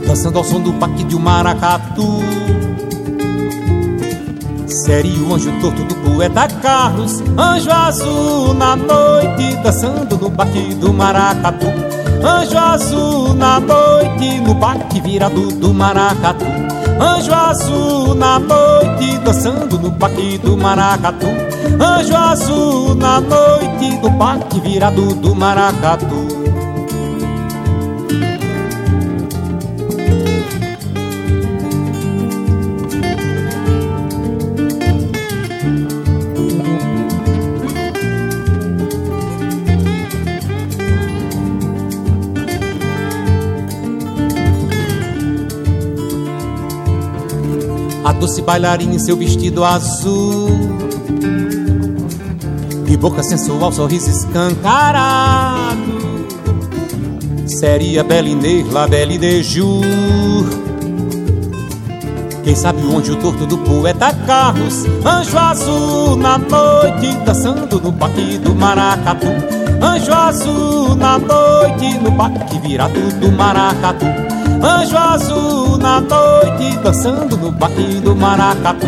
Dançando 0.07 0.38
ao 0.38 0.43
som 0.43 0.62
do 0.62 0.71
baque 0.71 1.03
de 1.03 1.15
um 1.15 1.19
maracatu. 1.19 2.21
Seria 4.67 5.21
o 5.21 5.33
anjo 5.33 5.51
torto 5.60 5.83
do 5.83 5.95
poeta 5.95 6.47
Carlos, 6.47 7.21
anjo 7.37 7.69
azul 7.69 8.54
na 8.54 8.75
noite, 8.75 9.56
dançando 9.62 10.17
no 10.17 10.29
baque 10.29 10.75
do 10.75 10.93
maracatu. 10.93 11.65
Anjo 12.23 12.58
azul 12.58 13.33
na 13.33 13.60
noite, 13.60 14.39
no 14.39 14.54
baque 14.54 15.02
virado 15.02 15.52
do 15.52 15.73
maracatu. 15.73 16.67
Anjo 17.00 17.33
azul 17.33 18.15
na 18.15 18.39
noite, 18.39 19.17
dançando 19.19 19.79
no 19.79 19.91
baque 19.91 20.37
do 20.39 20.58
maracatu. 20.58 21.27
Anjo 21.79 22.15
azul 22.15 22.95
na 22.95 23.19
noite, 23.21 24.00
no 24.02 24.10
baque 24.10 24.60
virado 24.60 25.13
do 25.15 25.35
maracatu. 25.35 26.46
Doce 48.20 48.42
bailarina 48.42 48.96
em 48.96 49.00
seu 49.00 49.15
vestido 49.15 49.63
azul. 49.63 50.50
De 52.86 52.98
boca 52.98 53.24
sensual, 53.24 53.72
sorriso 53.72 54.10
escancarado. 54.10 55.98
Seria 57.48 58.04
Bela 58.04 58.28
Inês, 58.28 58.72
La 58.72 58.88
Belle 58.88 59.18
de 59.18 59.42
Jour 59.42 59.84
Quem 62.44 62.56
sabe 62.56 62.82
o 62.86 62.98
anjo 62.98 63.15
torto 63.15 63.46
do 63.46 63.58
poeta 63.58 64.13
Carlos 64.26 64.86
Anjo 65.04 65.38
azul 65.38 66.15
na 66.18 66.38
noite, 66.38 67.18
dançando 67.26 67.82
no 67.82 67.92
baque 67.92 68.38
do 68.38 68.54
maracatu. 68.54 69.28
Anjo 69.82 70.13
azul 70.13 70.96
na 70.96 71.18
noite, 71.18 71.98
no 72.00 72.12
baque 72.12 72.60
virado 72.60 73.00
do 73.20 73.32
maracatu. 73.32 74.06
Anjo 74.63 74.98
azul 74.98 75.67
na 75.88 76.02
noite, 76.02 76.77
dançando 76.83 77.38
no 77.38 77.50
baque 77.50 78.02
do 78.02 78.13
maracatu. 78.13 78.88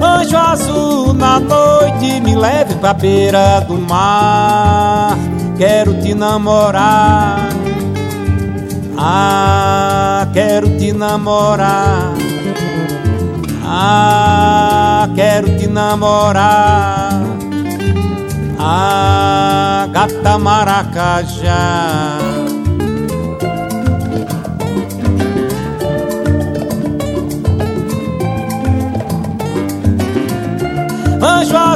Anjo 0.00 0.36
azul 0.36 1.12
na 1.12 1.40
noite, 1.40 2.20
me 2.20 2.36
leve 2.36 2.76
pra 2.76 2.94
beira 2.94 3.60
do 3.66 3.76
mar. 3.78 5.18
Quero 5.58 5.94
te 6.00 6.14
namorar. 6.14 7.48
Ah, 8.96 10.28
quero 10.32 10.68
te 10.78 10.92
namorar. 10.92 12.14
Ah, 13.64 15.08
quero 15.16 15.48
te 15.58 15.66
namorar. 15.66 17.10
Ah, 18.58 19.88
gata 19.90 20.38
maracajá. 20.38 22.35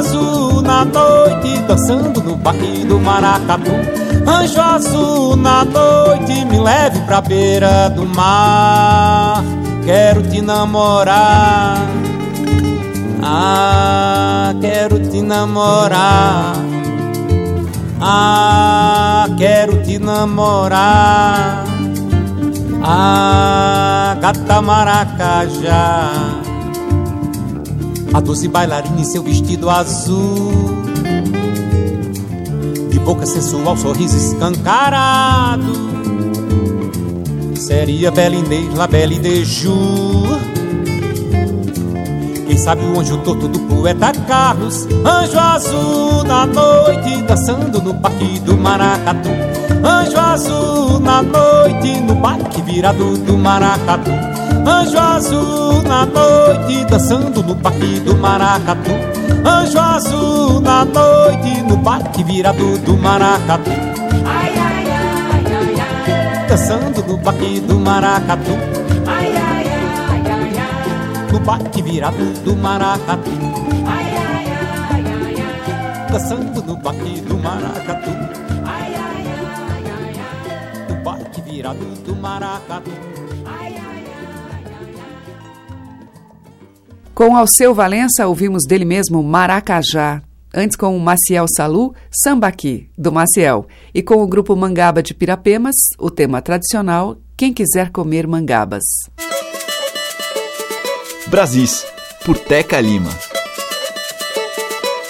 Azul 0.01 0.61
na 0.63 0.83
noite, 0.83 1.59
dançando 1.67 2.21
no 2.23 2.35
baque 2.35 2.83
do 2.85 2.99
maracatu. 2.99 3.71
Anjo 4.25 4.59
azul 4.59 5.35
na 5.35 5.63
noite, 5.63 6.43
me 6.45 6.59
leve 6.59 6.99
pra 7.01 7.21
beira 7.21 7.89
do 7.89 8.05
mar. 8.07 9.43
Quero 9.85 10.23
te 10.23 10.41
namorar. 10.41 11.77
Ah, 13.23 14.53
quero 14.59 14.99
te 14.99 15.21
namorar. 15.21 16.55
Ah, 18.01 19.27
quero 19.37 19.83
te 19.83 19.99
namorar. 19.99 21.63
Ah, 22.83 24.17
gata 24.19 24.61
maracajá. 24.61 26.30
A 28.13 28.19
doce 28.19 28.47
bailarina 28.49 28.99
em 28.99 29.05
seu 29.05 29.23
vestido 29.23 29.69
azul. 29.69 30.51
De 32.89 32.99
boca 32.99 33.25
sensual, 33.25 33.77
sorriso 33.77 34.17
escancarado 34.17 35.73
Seria 37.55 38.11
Bela 38.11 38.35
Inês, 38.35 38.73
La 38.75 38.85
Belle 38.85 39.17
de 39.17 39.45
Jour 39.45 40.37
Quem 42.45 42.57
sabe 42.57 42.83
o 42.83 42.99
anjo 42.99 43.17
torto 43.19 43.47
do 43.47 43.59
poeta 43.59 44.11
Carlos 44.27 44.87
Anjo 45.05 45.39
azul 45.39 46.23
na 46.25 46.45
noite, 46.45 47.23
dançando 47.23 47.81
no 47.81 47.93
parque 47.95 48.39
do 48.41 48.57
maracatu. 48.57 49.29
Anjo 49.83 50.17
azul 50.17 50.99
na 50.99 51.21
noite, 51.21 52.01
no 52.01 52.17
parque 52.17 52.61
virado 52.61 53.17
do 53.19 53.37
maracatu 53.37 54.11
Anjo 54.65 54.97
azul 54.99 55.81
na 55.83 56.05
noite, 56.05 56.85
dançando 56.85 57.43
no 57.43 57.55
parque 57.55 57.99
do 58.01 58.15
maracatu. 58.15 58.91
Anjo 59.45 59.79
azul 59.79 60.61
na 60.61 60.85
noite, 60.85 61.61
no 61.67 61.77
parque 61.79 62.23
virado 62.23 62.77
do 62.79 62.95
maracatu. 62.97 63.71
Ai, 64.25 64.53
ai, 64.67 64.85
ai, 64.91 65.43
ai, 65.57 65.75
ai. 65.79 66.47
Dançando 66.47 67.03
no 67.07 67.17
parque 67.19 67.59
do 67.61 67.75
maracatu. 67.79 68.51
Ai, 69.07 69.27
ai, 69.35 69.65
ai, 69.67 70.21
ai, 70.31 70.59
ai. 70.59 71.31
No 71.31 71.39
parque 71.41 71.81
virado 71.81 72.25
do 72.43 72.55
maracatu. 72.55 73.31
Ai, 73.87 74.05
ai, 74.15 74.45
ai, 74.91 75.03
ai, 75.07 75.35
ai. 75.41 76.11
Dançando 76.11 76.61
no 76.63 76.77
parque 76.77 77.21
do 77.21 77.35
maracatu. 77.37 78.11
Ai, 78.65 78.93
ai, 78.93 79.25
ai, 79.27 79.83
ai, 79.95 80.19
ai. 80.19 80.87
No 80.89 81.03
parque 81.03 81.41
virado 81.41 81.85
do 82.05 82.15
maracatu. 82.15 82.91
Com 87.21 87.35
Alceu 87.35 87.71
Valença, 87.71 88.25
ouvimos 88.25 88.63
dele 88.67 88.83
mesmo 88.83 89.21
Maracajá. 89.21 90.23
Antes, 90.51 90.75
com 90.75 90.97
o 90.97 90.99
Maciel 90.99 91.45
Salu, 91.55 91.93
Sambaqui, 92.09 92.89
do 92.97 93.11
Maciel. 93.11 93.67
E 93.93 94.01
com 94.01 94.23
o 94.23 94.27
grupo 94.27 94.55
Mangaba 94.55 95.03
de 95.03 95.13
Pirapemas, 95.13 95.75
o 95.99 96.09
tema 96.09 96.41
tradicional 96.41 97.17
Quem 97.37 97.53
Quiser 97.53 97.91
Comer 97.91 98.25
Mangabas. 98.25 98.81
Brasis, 101.27 101.85
por 102.25 102.39
Teca 102.39 102.81
Lima. 102.81 103.11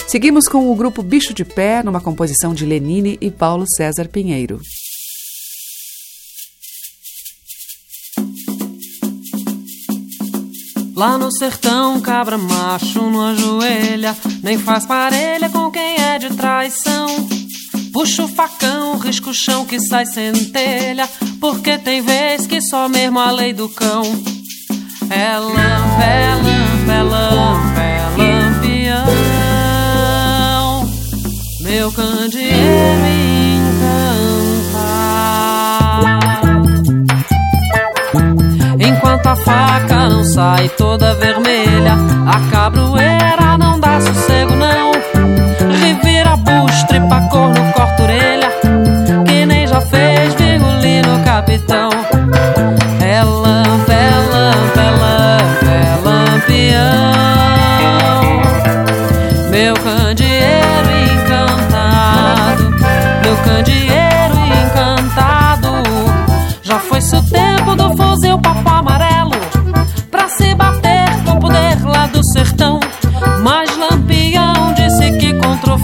Seguimos 0.05 0.49
com 0.49 0.70
o 0.70 0.76
grupo 0.76 1.01
Bicho 1.01 1.34
de 1.34 1.45
Pé, 1.45 1.82
numa 1.82 2.01
composição 2.01 2.53
de 2.53 2.66
Lenine 2.66 3.18
e 3.22 3.32
Paulo 3.32 3.64
César 3.66 4.09
Pinheiro. 4.09 4.59
Lá 11.02 11.18
no 11.18 11.32
sertão, 11.32 11.99
cabra 11.99 12.38
macho 12.38 13.02
não 13.10 13.30
ajoelha, 13.30 14.16
nem 14.43 14.60
faz 14.60 14.86
parelha 14.86 15.49
com 15.49 15.72
quem 15.72 15.95
é 15.95 16.20
de 16.20 16.30
traição. 16.36 17.08
Puxa 17.91 18.26
o 18.26 18.28
facão, 18.28 18.99
risca 18.99 19.32
o 19.32 19.34
chão 19.34 19.66
que 19.66 19.80
sai 19.80 20.06
centelha, 20.06 21.10
porque 21.39 21.80
tem 21.80 22.04
vez 22.04 22.45
que 22.45 22.62
só 22.62 22.88
mesmo 22.88 23.18
a 23.18 23.32
lei 23.32 23.52
do 23.52 23.68
cão. 23.68 24.04
É 25.10 25.39
lampe, 25.39 26.04
é 26.04 26.36
lampe, 26.36 26.91
é 26.91 27.02
lampe, 27.02 27.80
é 27.80 28.06
lampião, 28.20 29.08
meu 31.62 31.91
candeeiro. 31.91 33.41
ponta 39.22 39.36
faca 39.36 40.09
não 40.09 40.24
sai 40.24 40.67
toda 40.69 41.13
vermelha. 41.15 41.95
A 42.26 42.39
cabroeira 42.51 43.57
não 43.57 43.80
dá 43.80 44.01
sossego, 44.01 44.55
não. 44.55 44.91
Revira 45.80 46.36
bucho, 46.38 46.88
tripacor, 46.88 47.30
corno, 47.30 47.74
corta 47.74 48.03
orelha. 48.03 48.49
Que 49.26 49.45
nem 49.45 49.67
já 49.67 49.80
fez 49.82 50.34
virgulino 50.34 51.24
capitão. 51.24 51.89
É 52.99 53.24
lampa, 53.24 53.93
é 53.93 54.11
lampa, 54.32 54.82
é 54.82 54.91
lampa, 54.91 55.72
é 55.72 55.95
lampião. 56.03 56.82
Meu 59.51 59.76
candeeiro 59.76 60.89
encantado, 61.13 62.63
meu 63.24 63.36
candeeiro 63.38 64.36
encantado. 64.65 65.69
Já 66.63 66.80
foi 66.80 67.01
seu 67.01 67.22
tempo 67.24 67.76
do 67.76 67.95
fuzil, 67.95 68.39
papá, 68.39 68.82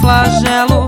flagelo. 0.07 0.86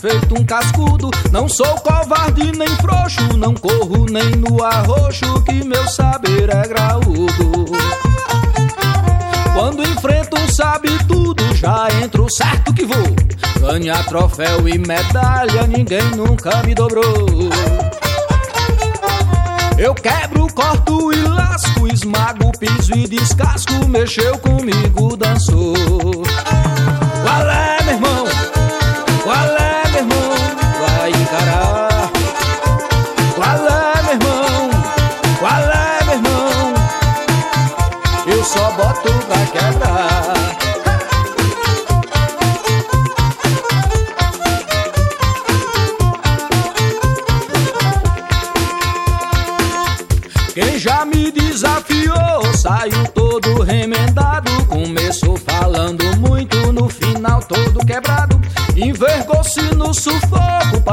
feito 0.00 0.34
um 0.34 0.44
cascudo. 0.44 1.10
Não 1.30 1.48
sou 1.48 1.74
covarde 1.76 2.52
nem 2.56 2.68
frouxo, 2.76 3.36
não 3.36 3.54
corro 3.54 4.06
nem 4.10 4.30
no 4.30 4.62
arroxo, 4.64 5.42
que 5.42 5.62
meu 5.64 5.86
saber 5.88 6.48
é 6.48 6.66
graúdo. 6.66 7.66
Quando 9.52 9.82
enfrento 9.82 10.36
sabe 10.54 10.88
tudo, 11.06 11.54
já 11.54 11.88
entro 12.02 12.26
certo 12.30 12.72
que 12.72 12.84
vou. 12.84 13.14
Ganha 13.60 14.02
troféu 14.04 14.66
e 14.66 14.78
medalha, 14.78 15.66
ninguém 15.66 16.04
nunca 16.16 16.62
me 16.62 16.74
dobrou. 16.74 17.26
Eu 19.76 19.94
quebro, 19.94 20.46
corto 20.54 21.12
e 21.12 21.16
lasco, 21.22 21.86
esmago, 21.86 22.52
piso 22.58 22.94
e 22.94 23.06
descasco, 23.06 23.86
mexeu 23.88 24.38
comigo, 24.38 25.16
dançou. 25.16 25.74
Valeu! 27.24 27.79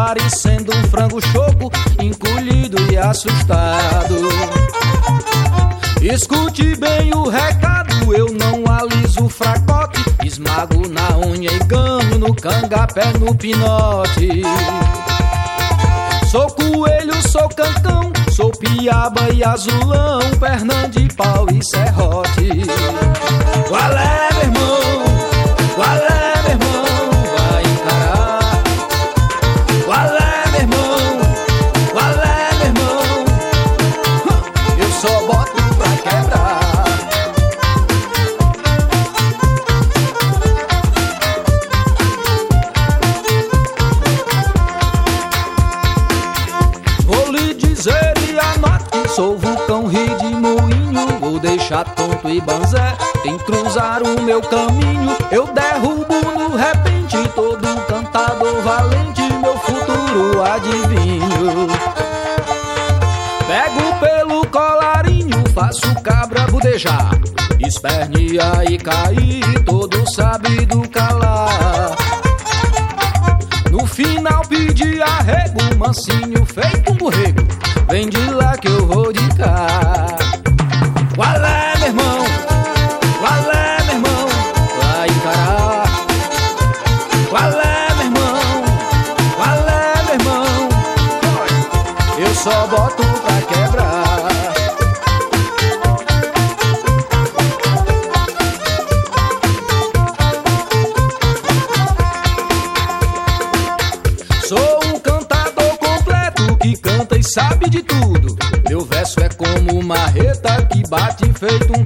Parecendo 0.07 0.73
um 0.73 0.83
frango 0.85 1.19
choco, 1.19 1.69
encolhido 2.01 2.77
e 2.89 2.97
assustado. 2.97 4.15
Escute 6.01 6.77
bem 6.77 7.13
o 7.13 7.27
recado, 7.27 8.13
eu 8.13 8.27
não 8.31 8.63
aliso 8.73 9.25
o 9.25 9.29
fracote, 9.29 10.01
esmago 10.23 10.87
na 10.87 11.17
unha 11.17 11.51
e 11.51 11.59
ganho 11.65 12.17
no 12.19 12.33
cangapé, 12.33 13.11
no 13.19 13.35
pinote. 13.35 14.43
Sou 16.31 16.47
coelho, 16.51 17.29
sou 17.29 17.49
cantão, 17.49 18.13
sou 18.31 18.51
piaba 18.51 19.27
e 19.33 19.43
azulão, 19.43 20.21
perna 20.39 20.87
de 20.87 21.13
pau 21.15 21.47
e 21.51 21.61
serrote. 21.65 22.63
Qual 23.67 23.91
é, 23.91 24.29
meu 24.31 24.43
irmão? 24.43 25.03
Qual 25.75 25.97
é, 25.97 26.26
tonto 52.27 52.29
e 52.29 52.41
banzé 52.41 52.97
Quem 53.23 53.37
cruzar 53.39 54.03
o 54.03 54.21
meu 54.21 54.41
caminho. 54.41 55.15
Eu 55.31 55.47
derrubo 55.47 56.13
no 56.37 56.55
repente 56.55 57.27
Todo 57.33 57.81
cantador 57.87 58.61
valente 58.61 59.21
Meu 59.41 59.57
futuro 59.57 60.43
adivinho. 60.43 61.67
Pego 63.47 63.99
pelo 63.99 64.45
colarinho 64.47 65.43
Faço 65.53 65.93
cabra 66.01 66.41
budejar. 66.47 67.11
Esperneia 67.59 68.63
e 68.69 68.77
cair 68.77 69.63
Todo 69.65 70.09
sabido 70.11 70.87
calar. 70.89 71.95
No 73.71 73.85
final 73.85 74.41
pedi 74.47 75.01
arrego, 75.01 75.59
mansinho 75.77 76.45
feito 76.45 76.91
um 76.91 76.95
borrego. 76.95 77.45
Vem 77.89 78.09
de 78.09 78.29
lá 78.31 78.56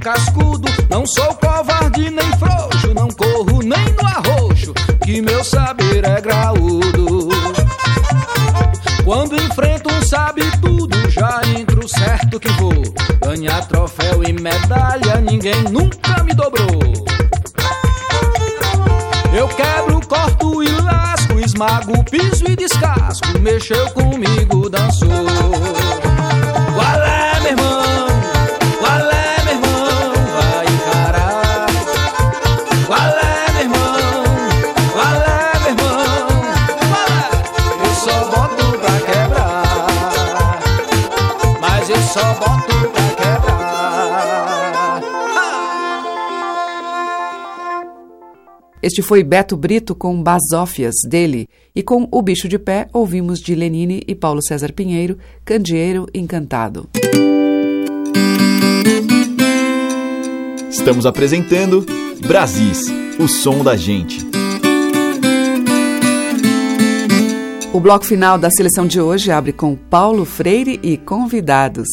cascudo. 0.02 0.68
Não 0.90 1.06
sou 1.06 1.34
covarde 1.36 2.10
nem 2.10 2.30
frouxo, 2.36 2.92
não 2.94 3.08
corro 3.08 3.62
nem 3.62 3.84
no 3.94 4.06
arroxo, 4.06 4.74
que 5.04 5.22
meu 5.22 5.42
saber 5.44 6.04
é 6.04 6.20
graúdo. 6.20 7.28
Quando 9.04 9.36
enfrento 9.36 9.92
um 9.92 10.02
sabe 10.02 10.42
tudo, 10.60 11.10
já 11.10 11.40
entro 11.56 11.88
certo 11.88 12.38
que 12.38 12.48
vou. 12.52 12.82
Ganhar 13.24 13.66
troféu 13.68 14.22
e 14.24 14.32
medalha, 14.32 15.20
ninguém 15.20 15.62
nunca 15.70 16.22
me 16.24 16.34
dobrou. 16.34 16.82
Eu 19.34 19.48
quebro, 19.48 20.06
corto 20.06 20.62
e 20.62 20.68
lasco, 20.82 21.40
esmago, 21.40 22.04
piso 22.04 22.44
e 22.48 22.54
descasco. 22.54 23.38
Mexeu 23.40 23.90
comigo, 23.90 24.31
Este 48.92 49.00
foi 49.00 49.24
Beto 49.24 49.56
Brito 49.56 49.94
com 49.94 50.22
Basófias 50.22 50.92
dele, 51.08 51.48
e 51.74 51.82
com 51.82 52.06
O 52.12 52.20
Bicho 52.20 52.46
de 52.46 52.58
Pé 52.58 52.88
ouvimos 52.92 53.40
de 53.40 53.54
Lenine 53.54 54.02
e 54.06 54.14
Paulo 54.14 54.42
César 54.42 54.70
Pinheiro, 54.70 55.16
Candeeiro 55.46 56.06
Encantado. 56.12 56.90
Estamos 60.68 61.06
apresentando 61.06 61.86
Brasis, 62.26 62.84
o 63.18 63.26
som 63.26 63.64
da 63.64 63.78
gente. 63.78 64.20
O 67.72 67.80
bloco 67.80 68.04
final 68.04 68.36
da 68.36 68.50
seleção 68.50 68.86
de 68.86 69.00
hoje 69.00 69.30
abre 69.30 69.54
com 69.54 69.74
Paulo 69.74 70.26
Freire 70.26 70.78
e 70.82 70.98
convidados. 70.98 71.88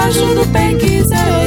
Debaixo 0.00 0.34
do 0.34 0.46
pequi 0.46 1.02
zero, 1.02 1.39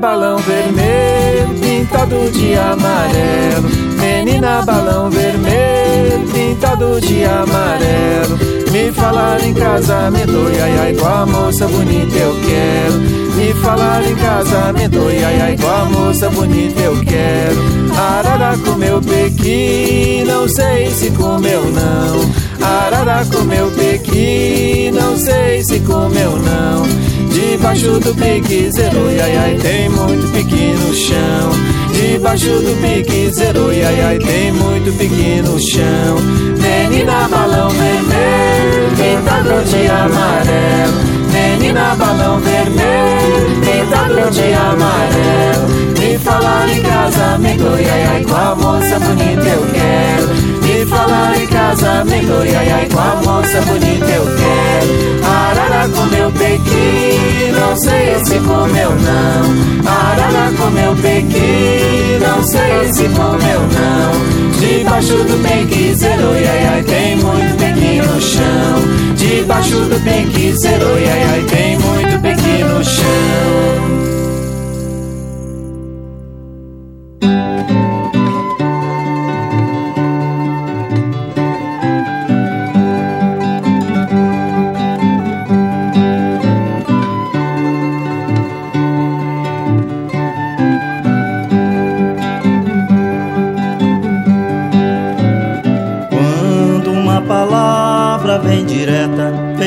balão 0.00 0.38
vermelho, 0.38 1.48
pintado 1.60 2.30
de 2.30 2.54
amarelo. 2.54 3.68
Menina 4.00 4.62
balão 4.62 5.10
vermelho, 5.10 6.26
pintado 6.32 7.00
de 7.00 7.24
amarelo. 7.24 8.38
Me 8.72 8.90
falar 8.92 9.44
em 9.44 9.52
casamento, 9.52 10.32
ai 10.62 10.78
ai, 10.78 10.94
com 10.94 11.06
a 11.06 11.26
moça 11.26 11.68
bonita 11.68 12.16
eu 12.16 12.34
quero. 12.46 13.00
Me 13.36 13.52
falar 13.60 14.02
em 14.08 14.14
casamento, 14.16 14.98
ai 15.08 15.40
ai, 15.40 15.56
com 15.56 15.68
a 15.68 15.84
moça 15.84 16.30
bonita 16.30 16.80
eu 16.80 16.96
quero. 17.04 17.60
Arara 17.94 18.56
comeu 18.64 19.00
pequi, 19.02 20.24
não 20.26 20.48
sei 20.48 20.90
se 20.90 21.10
comeu 21.10 21.62
não. 21.64 22.39
Arara 22.62 23.24
comeu 23.32 23.70
pequi, 23.72 24.90
não 24.92 25.16
sei 25.16 25.62
se 25.64 25.80
comeu 25.80 26.32
não. 26.38 27.10
Debaixo 27.30 27.98
do 28.00 28.14
pique 28.14 28.70
zero, 28.72 29.06
ai 29.22 29.36
ai, 29.36 29.54
tem 29.56 29.88
muito 29.88 30.30
pique 30.32 30.74
no 30.74 30.94
chão. 30.94 31.50
Debaixo 31.92 32.48
do 32.48 32.80
pique 32.82 33.30
zero, 33.32 33.68
ai 33.70 34.00
ai, 34.02 34.18
tem 34.18 34.52
muito 34.52 34.92
pique 34.98 35.40
no 35.42 35.58
chão. 35.58 36.16
Menina 36.60 37.28
balão 37.28 37.70
vermelho, 37.70 38.90
pintado 38.96 39.64
de 39.64 39.86
amarelo. 39.86 41.20
Menina 41.32 41.94
balão 41.94 42.40
vermelho, 42.40 43.60
pintado 43.60 44.30
de 44.30 44.52
amarelo. 44.52 45.68
Me 45.98 46.18
falar 46.18 46.68
em 46.68 46.82
casamento, 46.82 47.64
ai 47.76 48.04
ai, 48.04 48.24
com 48.24 48.34
a 48.34 48.54
moça 48.56 48.98
bonita 48.98 49.48
eu 49.48 49.66
quero. 49.72 50.59
Falar 50.90 51.40
em 51.40 51.46
casamento, 51.46 52.32
ai 52.42 52.70
ai, 52.72 52.88
com 52.92 52.98
a 52.98 53.14
moça 53.24 53.60
bonita 53.60 54.06
eu 54.06 54.24
quero. 54.24 55.24
Arara 55.24 55.88
comeu 55.88 56.32
pequi, 56.32 57.52
não 57.52 57.76
sei 57.76 58.24
se 58.24 58.40
comeu 58.40 58.90
não. 58.90 59.88
Arara 59.88 60.52
comeu 60.58 60.96
pequi, 60.96 62.18
não 62.20 62.42
sei 62.42 62.92
se 62.92 63.08
comeu 63.10 63.60
não. 63.60 64.58
Debaixo 64.58 65.14
do 65.14 65.40
pequi 65.42 65.94
zero, 65.94 66.32
ai 66.32 66.66
ai, 66.66 66.82
tem 66.82 67.16
muito 67.16 67.56
pequi 67.56 68.02
no 68.02 68.20
chão. 68.20 69.14
Debaixo 69.14 69.76
do 69.76 70.04
pequi 70.04 70.52
zero, 70.60 70.94
ai 70.96 71.22
ai, 71.32 71.42
tem 71.48 71.78
muito 71.78 72.20
pequi 72.20 72.64
no 72.64 72.84
chão. 72.84 73.79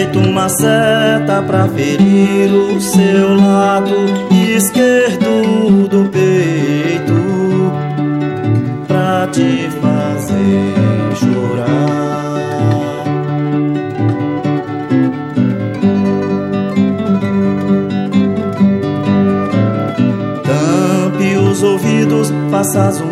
Feito 0.03 0.19
uma 0.19 0.49
seta 0.49 1.41
pra 1.47 1.67
ferir 1.69 2.51
o 2.53 2.81
seu 2.81 3.35
lado 3.35 3.95
esquerdo 4.31 5.87
do 5.87 6.09
peito, 6.09 7.71
pra 8.87 9.27
te 9.31 9.69
fazer 9.81 11.15
chorar. 11.15 11.93
Ouvidos, 21.63 22.33
faça 22.51 22.91
zumbidos, 22.91 23.02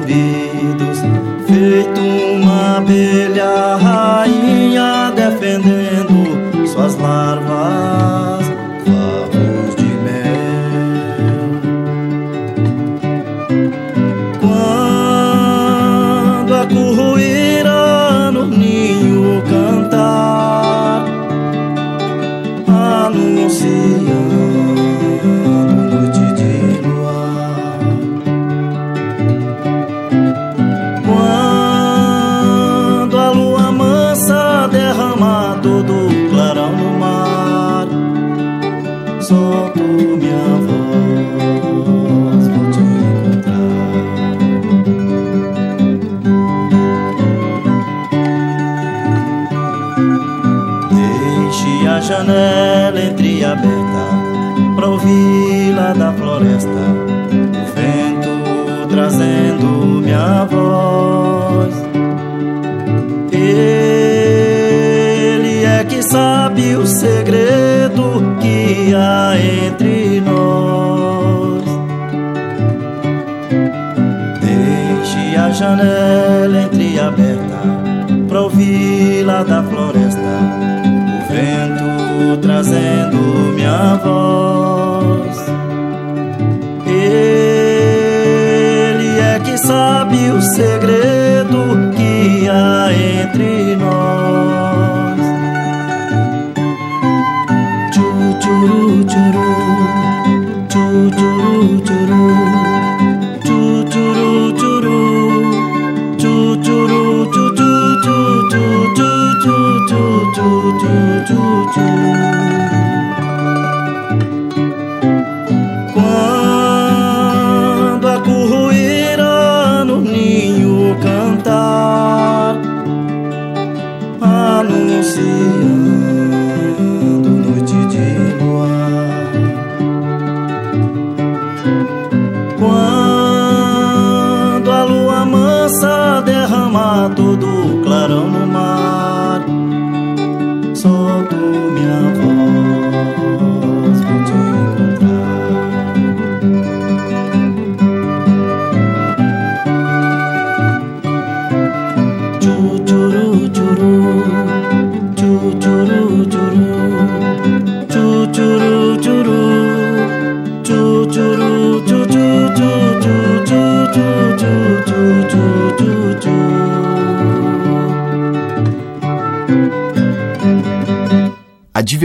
entre 92.91 93.51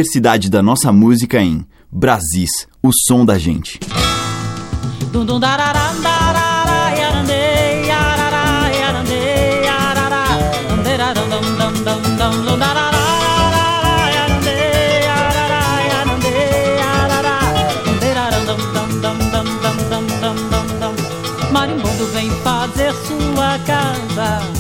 diversidade 0.06 0.48
da 0.48 0.62
nossa 0.62 0.92
música 0.92 1.40
em 1.40 1.66
Brasis, 1.90 2.50
o 2.82 2.90
som 2.92 3.24
da 3.24 3.38
gente. 3.38 3.80
Marimbondo 21.52 22.06
vem 22.12 22.30
fazer 22.42 22.92
sua 22.92 23.58
casa 23.66 24.55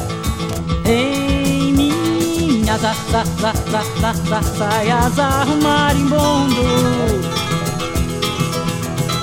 minhas 2.78 4.46
saias 4.58 5.16
marimbondo 5.62 6.62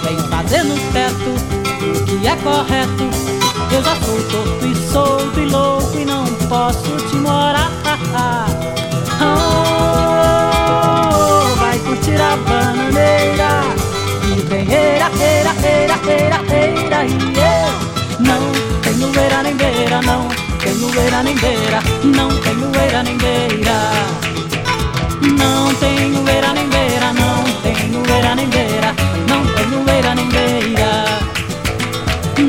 Vem 0.03 0.17
fazer 0.29 0.63
no 0.63 0.75
teto 0.91 1.35
o 1.81 1.83
que 2.05 2.27
é 2.27 2.35
correto. 2.37 3.09
Eu 3.71 3.83
já 3.83 3.95
sou 3.97 4.23
torto 4.29 4.65
e 4.65 4.75
solto 4.91 5.39
e 5.39 5.45
louco 5.45 5.97
e 5.97 6.05
não 6.05 6.25
posso 6.49 6.97
te 7.09 7.15
morar. 7.17 7.69
Oh, 9.21 11.45
vai 11.57 11.77
curtir 11.79 12.19
a 12.19 12.35
bananeira. 12.37 13.63
E 14.35 14.41
vem 14.41 14.67
eira, 14.71 15.11
eira, 15.19 15.53
eira, 15.63 15.99
eira, 16.07 16.41
eira, 16.51 17.05
e 17.05 17.17
eu 17.37 17.71
não 18.19 18.41
tenho 18.81 19.07
eira 19.19 19.43
nem 19.43 19.55
beira, 19.55 20.01
não 20.01 20.42
tenho 20.73 20.99
eira 20.99 21.23
nem 21.23 21.35
beira, 21.35 21.79
não 22.03 22.29
tenho 22.41 22.71
eira 22.81 23.03
nem 23.03 23.17
beira. 23.17 23.91
Não 25.37 25.73
tenho 25.75 26.27
eira 26.27 26.53
nem 26.53 26.67
beira, 26.67 27.13
não 27.13 27.43
tenho 27.61 28.03
eira 28.15 28.35
nem 28.35 28.49
beira 28.49 28.95
tenho 29.55 29.83
beira 29.83 30.15
nem 30.15 30.29
beira. 30.29 31.05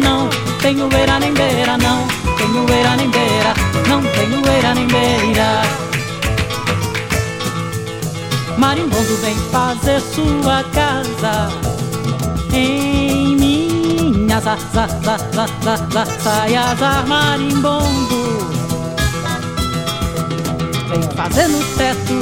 Não 0.02 0.28
tenho 0.60 0.88
beira 0.88 1.18
nem 1.20 1.34
beira, 1.34 1.76
não 1.76 2.06
tenho 2.38 2.64
beira 2.64 2.96
nem 2.96 3.10
beira, 3.10 3.54
não 3.88 4.02
tenho 4.02 4.40
beira 4.40 4.74
nem 4.74 4.86
beira. 4.86 5.62
Marimbondo 8.56 9.16
vem 9.22 9.36
fazer 9.52 10.00
sua 10.00 10.64
casa 10.72 11.48
em 12.52 13.33
minhas 14.74 16.08
saias 16.22 17.06
marimbondo. 17.06 18.24
Vem 20.88 21.02
fazer 21.16 21.48
no 21.48 21.62
teto 21.76 22.14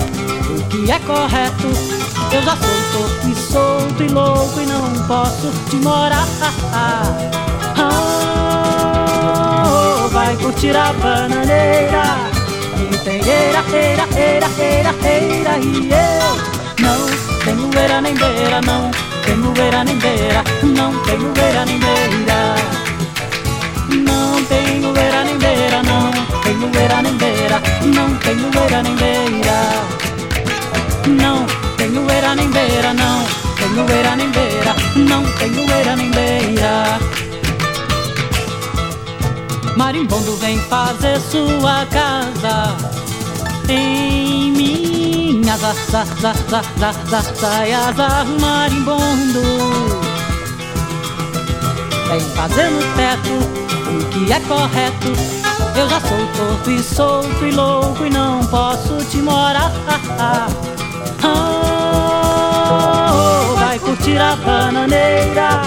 o 0.50 0.68
que 0.68 0.90
é 0.90 0.98
correto 1.00 2.02
eu 2.32 2.42
já 2.42 2.56
sou 2.56 2.68
torto 2.92 3.28
e 3.28 3.34
solto 3.34 4.02
e 4.02 4.08
louco 4.08 4.60
e 4.60 4.66
não 4.66 4.90
posso 5.06 5.52
te 5.68 5.76
morar. 5.76 6.26
Oh, 10.04 10.08
vai 10.08 10.34
curtir 10.36 10.74
a 10.74 10.92
bananeira 10.94 12.02
e 12.78 12.96
tem 13.04 13.16
eira, 13.16 13.62
eira, 13.72 14.08
eira, 14.16 14.48
eira, 14.58 14.94
eira 15.04 15.58
e 15.58 15.90
eu 15.90 16.36
não 16.80 17.06
tenho 17.44 17.70
eira 17.78 18.00
nem 18.00 18.14
beira, 18.14 18.60
não 18.62 19.11
tenho 19.24 19.52
eira 19.56 19.84
nem 19.84 19.98
beira, 19.98 20.44
não 20.62 20.92
tenho 21.04 21.32
eira 21.36 21.64
nem 21.64 21.78
beira. 21.78 22.54
Não 23.88 24.44
tenho 24.44 24.96
eira 24.96 25.24
nem 25.24 25.38
beira, 25.38 25.82
não 25.82 26.10
tenho 26.42 26.70
eira 26.80 27.02
nem 27.02 27.14
beira, 27.16 27.62
não 27.94 28.16
tenho 28.16 28.50
eira 28.62 28.82
nem 28.82 28.96
beira. 28.96 29.58
Não 31.08 31.46
tenho 31.76 32.10
eira 32.10 32.34
nem 32.34 32.48
beira, 32.50 32.94
não 32.94 33.24
tenho 33.56 33.90
eira 33.90 34.16
nem 34.16 34.30
beira, 34.30 34.74
não 34.96 35.24
tenho 35.38 35.72
eira 35.72 35.96
nem 35.96 36.10
beira. 36.10 36.98
Marimbondo 39.76 40.36
vem 40.36 40.58
fazer 40.60 41.20
sua 41.20 41.86
casa 41.86 42.76
em 43.68 44.51
minhas 45.52 45.76
saias 47.36 47.94
marimbondo. 48.40 49.42
Vem 52.08 52.20
fazer 52.20 52.70
no 52.70 52.80
teto 52.94 53.34
o 53.90 53.98
que 54.08 54.32
é 54.32 54.40
correto. 54.40 55.12
Eu 55.76 55.86
já 55.88 56.00
sou 56.00 56.26
torto 56.36 56.70
e 56.70 56.82
solto 56.82 57.44
e 57.44 57.50
louco 57.50 58.06
e 58.06 58.10
não 58.10 58.40
posso 58.46 58.96
te 59.10 59.18
morar. 59.18 59.70
Oh, 61.24 63.54
vai 63.56 63.78
curtir 63.78 64.18
a 64.18 64.34
bananeira 64.36 65.62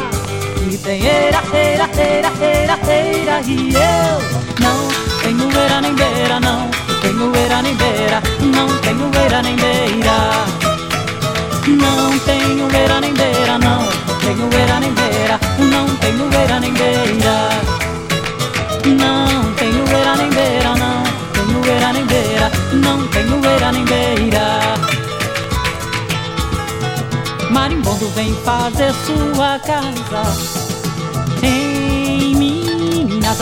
E 0.69 0.77
tem 0.77 1.01
eira, 1.01 1.41
eira, 1.53 1.89
eira, 1.97 2.29
eira, 2.41 2.77
eira 2.87 3.39
E 3.41 3.73
eu 3.73 4.19
não 4.59 4.89
tenho 5.21 5.49
eira 5.57 5.79
nem 5.81 5.95
beira, 5.95 6.41
não 6.41 6.84
Tenho 7.05 7.35
eira 7.35 7.61
nem 7.61 7.75
beira, 7.75 8.19
não 8.41 8.67
tenho 8.79 9.11
eira 9.21 9.39
nem 9.43 9.55
beira. 9.55 10.45
Não 11.67 12.17
tenho 12.17 12.67
eira 12.75 12.99
nem 12.99 13.13
beira, 13.13 13.59
não 13.59 13.87
Tenho 14.19 14.49
eira 14.51 14.79
nem 14.79 14.91
beira, 14.91 15.39
não 15.59 15.85
tenho 15.97 16.33
eira 16.33 16.59
nem 16.59 16.73
beira. 16.73 17.49
Não 18.85 19.53
tenho 19.53 19.87
eira 19.87 20.15
nem 20.15 20.29
beira, 20.31 20.75
não 20.75 21.03
Tenho 21.31 21.65
eira 21.67 21.93
nem 21.93 22.05
beira, 22.07 22.51
não 22.73 23.07
tenho 23.09 23.45
eira 23.45 23.71
nem 23.71 23.85
beira. 23.85 24.61
Marimbondo 27.51 28.09
vem 28.15 28.33
fazer 28.43 28.91
sua 29.05 29.59
casa. 29.59 30.23
Em 31.43 32.35
Minas. 32.35 33.37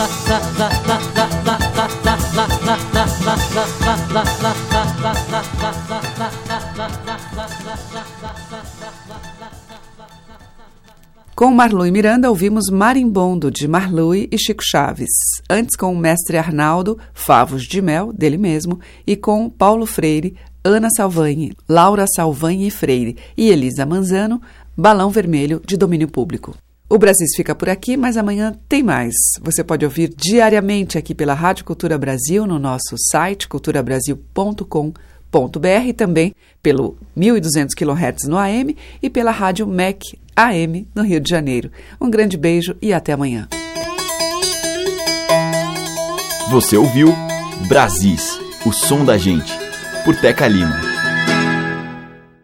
Com 11.34 11.50
Marlui 11.50 11.90
Miranda 11.90 12.28
ouvimos 12.28 12.64
Marimbondo, 12.70 13.50
de 13.50 13.66
Marlui 13.66 14.28
e 14.30 14.36
Chico 14.36 14.62
Chaves. 14.62 15.08
Antes 15.48 15.74
com 15.74 15.90
o 15.90 15.96
mestre 15.96 16.36
Arnaldo, 16.36 16.98
Favos 17.14 17.62
de 17.62 17.80
Mel, 17.80 18.12
dele 18.12 18.36
mesmo, 18.36 18.78
e 19.06 19.16
com 19.16 19.48
Paulo 19.48 19.86
Freire, 19.86 20.36
Ana 20.62 20.90
Salvanhe, 20.94 21.56
Laura 21.66 22.04
Salvanhe 22.06 22.70
Freire 22.70 23.16
e 23.34 23.48
Elisa 23.48 23.86
Manzano, 23.86 24.38
Balão 24.76 25.08
Vermelho 25.08 25.62
de 25.66 25.78
domínio 25.78 26.08
público. 26.08 26.54
O 26.88 26.98
Brasil 26.98 27.26
fica 27.34 27.54
por 27.54 27.68
aqui, 27.68 27.96
mas 27.96 28.16
amanhã 28.16 28.54
tem 28.68 28.82
mais. 28.82 29.14
Você 29.40 29.64
pode 29.64 29.84
ouvir 29.84 30.12
diariamente 30.14 30.98
aqui 30.98 31.14
pela 31.14 31.32
Rádio 31.32 31.64
Cultura 31.64 31.96
Brasil 31.96 32.46
no 32.46 32.58
nosso 32.58 32.94
site 33.10 33.48
culturabrasil.com.br 33.48 35.92
também 35.96 36.34
pelo 36.62 36.98
1200 37.16 37.74
kHz 37.74 38.28
no 38.28 38.36
AM 38.36 38.76
e 39.02 39.08
pela 39.08 39.30
Rádio 39.30 39.66
MEC 39.66 40.18
AM 40.36 40.86
no 40.94 41.02
Rio 41.02 41.20
de 41.20 41.30
Janeiro. 41.30 41.70
Um 41.98 42.10
grande 42.10 42.36
beijo 42.36 42.76
e 42.82 42.92
até 42.92 43.12
amanhã. 43.12 43.48
Você 46.50 46.76
ouviu 46.76 47.14
Brasis, 47.66 48.38
o 48.66 48.72
som 48.72 49.04
da 49.04 49.16
gente 49.16 49.52
por 50.04 50.14
Teca 50.14 50.46
Lima. 50.46 50.93